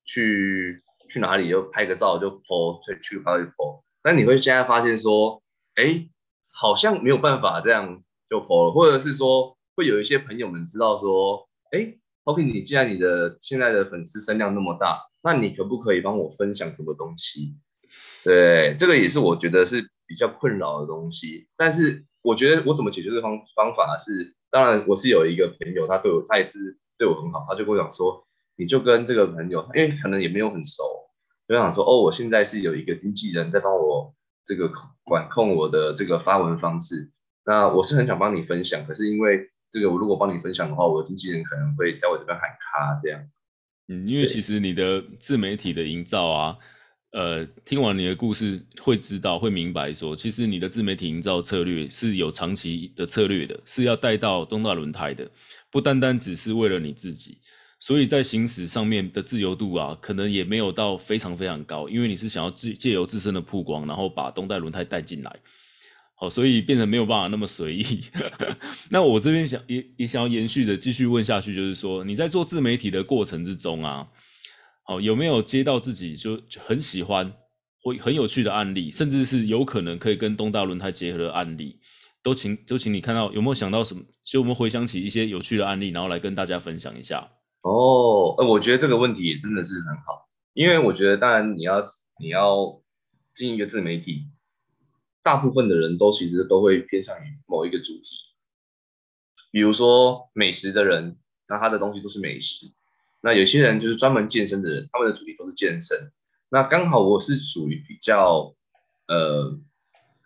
[0.05, 5.41] 去去哪里就拍个照就 po，去去哪里 po，但你会现在发现说，
[5.77, 6.09] 哎，
[6.49, 11.97] 好像没有办法这样就 po 了，或者是说会有一些朋友们知道说，哎。
[12.27, 17.55] OK，你既然你的现在的粉丝声量那么大，那你可不可以帮我分享什么东西？
[18.25, 21.47] 对，这个也是我觉得是比较困扰的东西。
[21.57, 30.83] 但是我觉得我怎么解决这方方法是，当然我是有一个朋友，他对我他也是对我很好，他就跟我讲说，你就跟这个朋友，因为可能也没有很熟，
[31.47, 34.13] 就想说哦，我现在是有一个经纪人在帮我
[34.45, 34.73] 这个
[35.05, 37.13] 管控我的这个发文方式，
[37.45, 39.49] 那我是很想帮你分享，可是因为。
[39.77, 43.21] 这个我如果帮你分享的话，我的经纪人可能会在我这边喊卡这样。
[43.89, 46.57] 嗯，因为其实你的自媒体的营造啊，
[47.13, 55.31] 呃，听完你的故事，会知道会明白说，其实你的自媒体营造策略是有长期的策略的，是要带到东大轮胎的，
[55.71, 57.39] 不单单只是为了你自己。
[57.79, 65.37] 所以在行驶上面的自由度啊，可能也没有到非常非常高，因为你是想要自借由自身的曝光，然后把东大轮胎带进来，
[66.19, 68.01] 好，所以变成没有办法那么随意。
[68.91, 74.09] 那我这边想也也想要延续的继续问下去，就是说你在做自媒体的过程之中啊，
[74.85, 77.31] 好，有没有接到自己就很喜欢
[77.83, 81.79] 或很有趣的案例，甚至是有可能可以跟东大轮胎结合的案例，
[82.23, 87.29] 都请都请你看到有没有想到什么，就我们回想起一些有趣的案例，然后来跟大家分享一下。
[87.61, 91.85] 哦，呃，我觉得这个问题也真的是很好，因为我觉得，当然你要
[92.19, 92.81] 你要
[93.35, 94.23] 进一个自媒体，
[95.27, 98.07] 大部分的人都其实都会偏向于某一个主题，
[99.51, 101.19] 比如说美食的人，
[101.49, 102.69] 那他的东西都是美食；
[103.21, 106.13] 那有些人就是专门健身的人，他们的主题都是健身。
[106.49, 108.55] 那刚好我是属于比较
[109.09, 109.59] 呃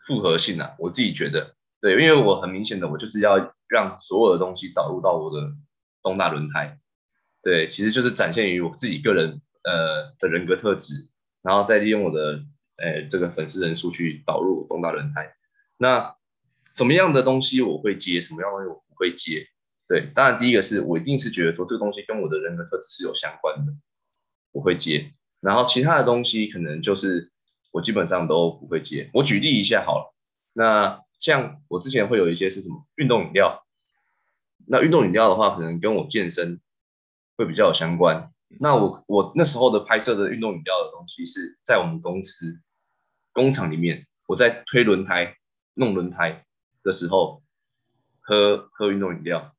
[0.07, 5.55] 复合性啊，我自己觉得，对，因为我很明显的，我就是要让所有的东西导入到我的
[6.03, 6.78] 东大轮胎。
[7.42, 11.09] 对，其实就是展现于我自己个人呃的人格特质，
[11.40, 12.44] 然后再利用我的
[12.81, 15.35] 呃这个粉丝人数去导入东大轮胎。
[15.76, 16.16] 那
[16.72, 19.47] 什么样的东西我会接，什么样的东西我不会接？
[19.87, 23.72] 对，当然第一个是我一定是觉得说这个东西跟我的人格特质是有相关的，
[24.53, 25.12] 我会接。
[25.41, 27.31] 然后其他的东西可能就是
[27.72, 29.11] 我基本上都不会接。
[29.12, 30.14] 我举例一下好了，
[30.53, 33.64] 那像我之前会有一些是什么运动饮料，
[34.66, 36.61] 那运动饮料的话，可能跟我健身。
[37.37, 38.31] 会比较有相关。
[38.61, 42.61] 那我我那时候的拍摄的运动饮料的东西是在我们公司
[43.33, 45.37] 工厂里面，我在推轮胎、
[45.74, 46.47] 弄轮胎
[46.83, 47.43] 的时候
[48.20, 49.57] 喝喝运动饮料，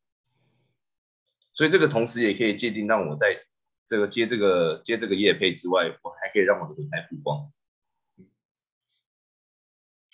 [1.53, 3.45] 所以这个同时也可以界定让我在
[3.89, 7.51] 这个接这个接这个业配之外，我还可以让我的轮胎曝光。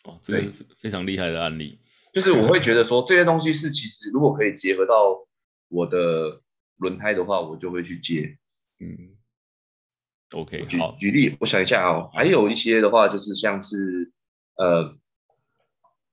[0.03, 1.79] 哦，这个非常厉害的案例，
[2.13, 5.27] 就是我会觉得说这些东西是其实如果可以结合到
[5.67, 6.41] 我的。
[6.79, 8.37] 轮胎的话，我就会去接。
[8.77, 9.16] 嗯
[10.31, 14.11] ，OK，举好，举例，我想一下哦，还有一些的话，就是像是
[14.55, 14.95] 呃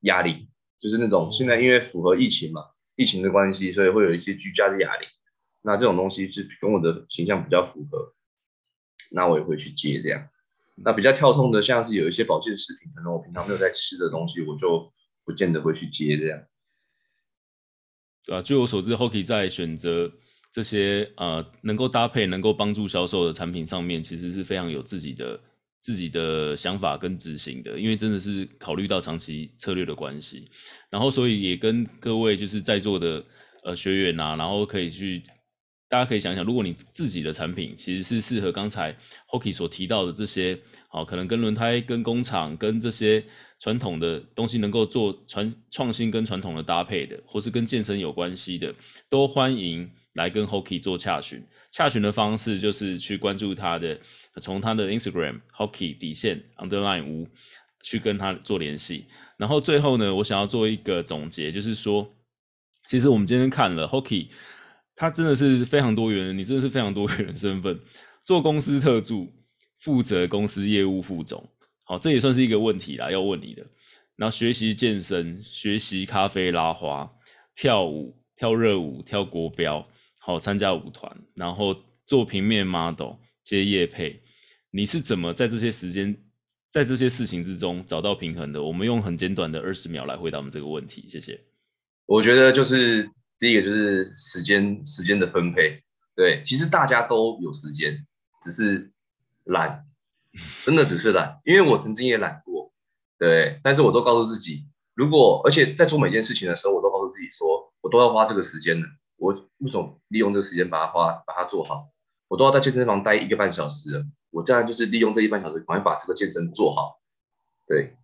[0.01, 0.49] 哑铃，
[0.79, 2.63] 就是那种现在因为符合疫情嘛，
[2.95, 5.09] 疫情的关系，所以会有一些居家的哑铃。
[5.63, 8.15] 那这种东西是跟我的形象比较符合，
[9.11, 10.29] 那我也会去接这样。
[10.77, 14.93] 那比较跳痛的，像是有一些保健食品，可能我平常没有在吃的东西，我就
[15.25, 16.45] 不见得会去接这样。
[18.25, 20.13] 对啊，据我所知，Hockey 在选择。
[20.55, 25.41] 这些呃能够搭配、能够帮助销售的产品上面，其实是非常有自己的
[25.81, 30.49] 自己的想法跟执行的，因为真的是考虑到长期策略的关系，
[30.89, 33.25] 然后所以也跟各位就是在座的
[33.65, 35.25] 呃学员啊，然后可以去。
[35.87, 38.93] 大家可以想想，如果你自己的产品其实是适合刚才
[39.31, 43.23] Hockey 所提到的这些，好，可能跟轮胎、跟工厂、跟这些
[43.61, 48.75] 传统的东西能够做传创新跟传统的搭配的，或是跟健身有关系的，
[49.09, 51.47] 都欢迎来跟 Hockey 做洽询。
[51.71, 54.01] 洽询的方式就是去关注他的，
[54.41, 57.29] 从他的 Instagram Hockey 底线 Underline 无
[57.83, 59.07] 去跟他做联系。
[59.37, 62.13] 然后最后呢，我想要做一个总结，就是说，
[62.89, 64.29] 其实我们今天看了 Hockey。
[64.97, 67.77] 他真的是非常多元，你真的是非常多元的身份，
[68.23, 69.29] 做公司特助，
[69.81, 71.45] 负责公司业务副总，
[71.83, 73.67] 好，这也算是一个问题啦，要问你的。
[74.15, 77.11] 然后学习健身，学习咖啡拉花，
[77.57, 79.85] 跳舞，跳热舞，跳国标，
[80.25, 84.23] 好，参加舞团，然后做平面 model，接业配，
[84.71, 86.17] 你是怎么在这些时间，
[86.71, 88.63] 在这些事情之中找到平衡的？
[88.63, 91.41] 我们用很简短的二十秒来回答我们这个问题，谢谢。
[92.07, 93.11] 我觉得就是。
[93.41, 95.83] 第一个就是时间时间的分配，
[96.15, 98.07] 对，其实大家都有时间，
[98.43, 98.93] 只是
[99.43, 99.85] 懒，
[100.65, 102.73] 真的只是懒，因为我曾经也懒过，
[103.19, 104.65] 对，但是我都告诉自己，
[104.95, 108.87] 如果而且在做每件事情的时候，我都告诉自己说，我都要花这个时间的，
[109.17, 111.89] 我为什么利用这个时间把它花把它做好？
[112.29, 117.01] 我都要在健身房待一个半小时了，我这样就是利用这一半小时，赶快把这个健身做好，
[117.67, 117.97] 对，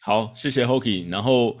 [0.00, 1.58] 好，谢谢 Hockey，然后。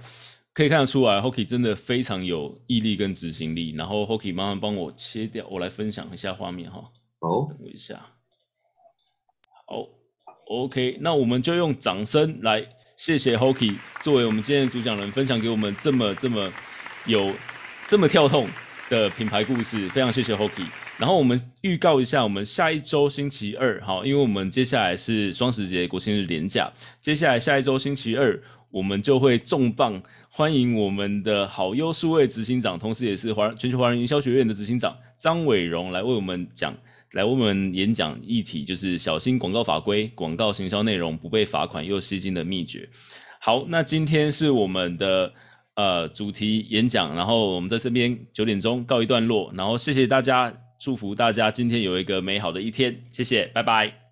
[0.54, 3.76] 可以看得出来，Hockey 真的非常有毅力跟执行力。
[3.76, 6.90] 然后 Hockey 慢慢帮我切掉，我来分享一下画面哈。
[7.20, 8.04] 哦，等我一下。
[9.68, 9.86] 好
[10.48, 16.52] ，OK，那我们就用掌声来谢谢 Hockey 作为我们今天的主讲人，分享给我们这么这么
[17.06, 17.32] 有
[17.88, 18.46] 这么跳痛
[18.90, 19.88] 的品牌故事。
[19.88, 20.66] 非常谢谢 Hockey。
[20.98, 26.70] 然后我们预告一下，我们下一周星期二，好，因为我们接下来是双十节国庆日连假，
[27.00, 28.38] 接下来下一周星期二。
[28.70, 36.76] 我们就会重磅欢迎我们的好优数位执行长，同时也是华全球华人营销学院的执行长张伟荣来为我们讲
[37.12, 42.86] 来为我们演讲议题，就是小心广告法规、广告行销内容不被罚款又吸睛的秘诀。
[43.40, 45.32] 好，那今天是我们的
[45.78, 54.07] 呃主题演讲，然后我们在这边九点钟告一段落，然后谢谢大家，祝福大家今天有一个美好的一天，谢谢，拜拜。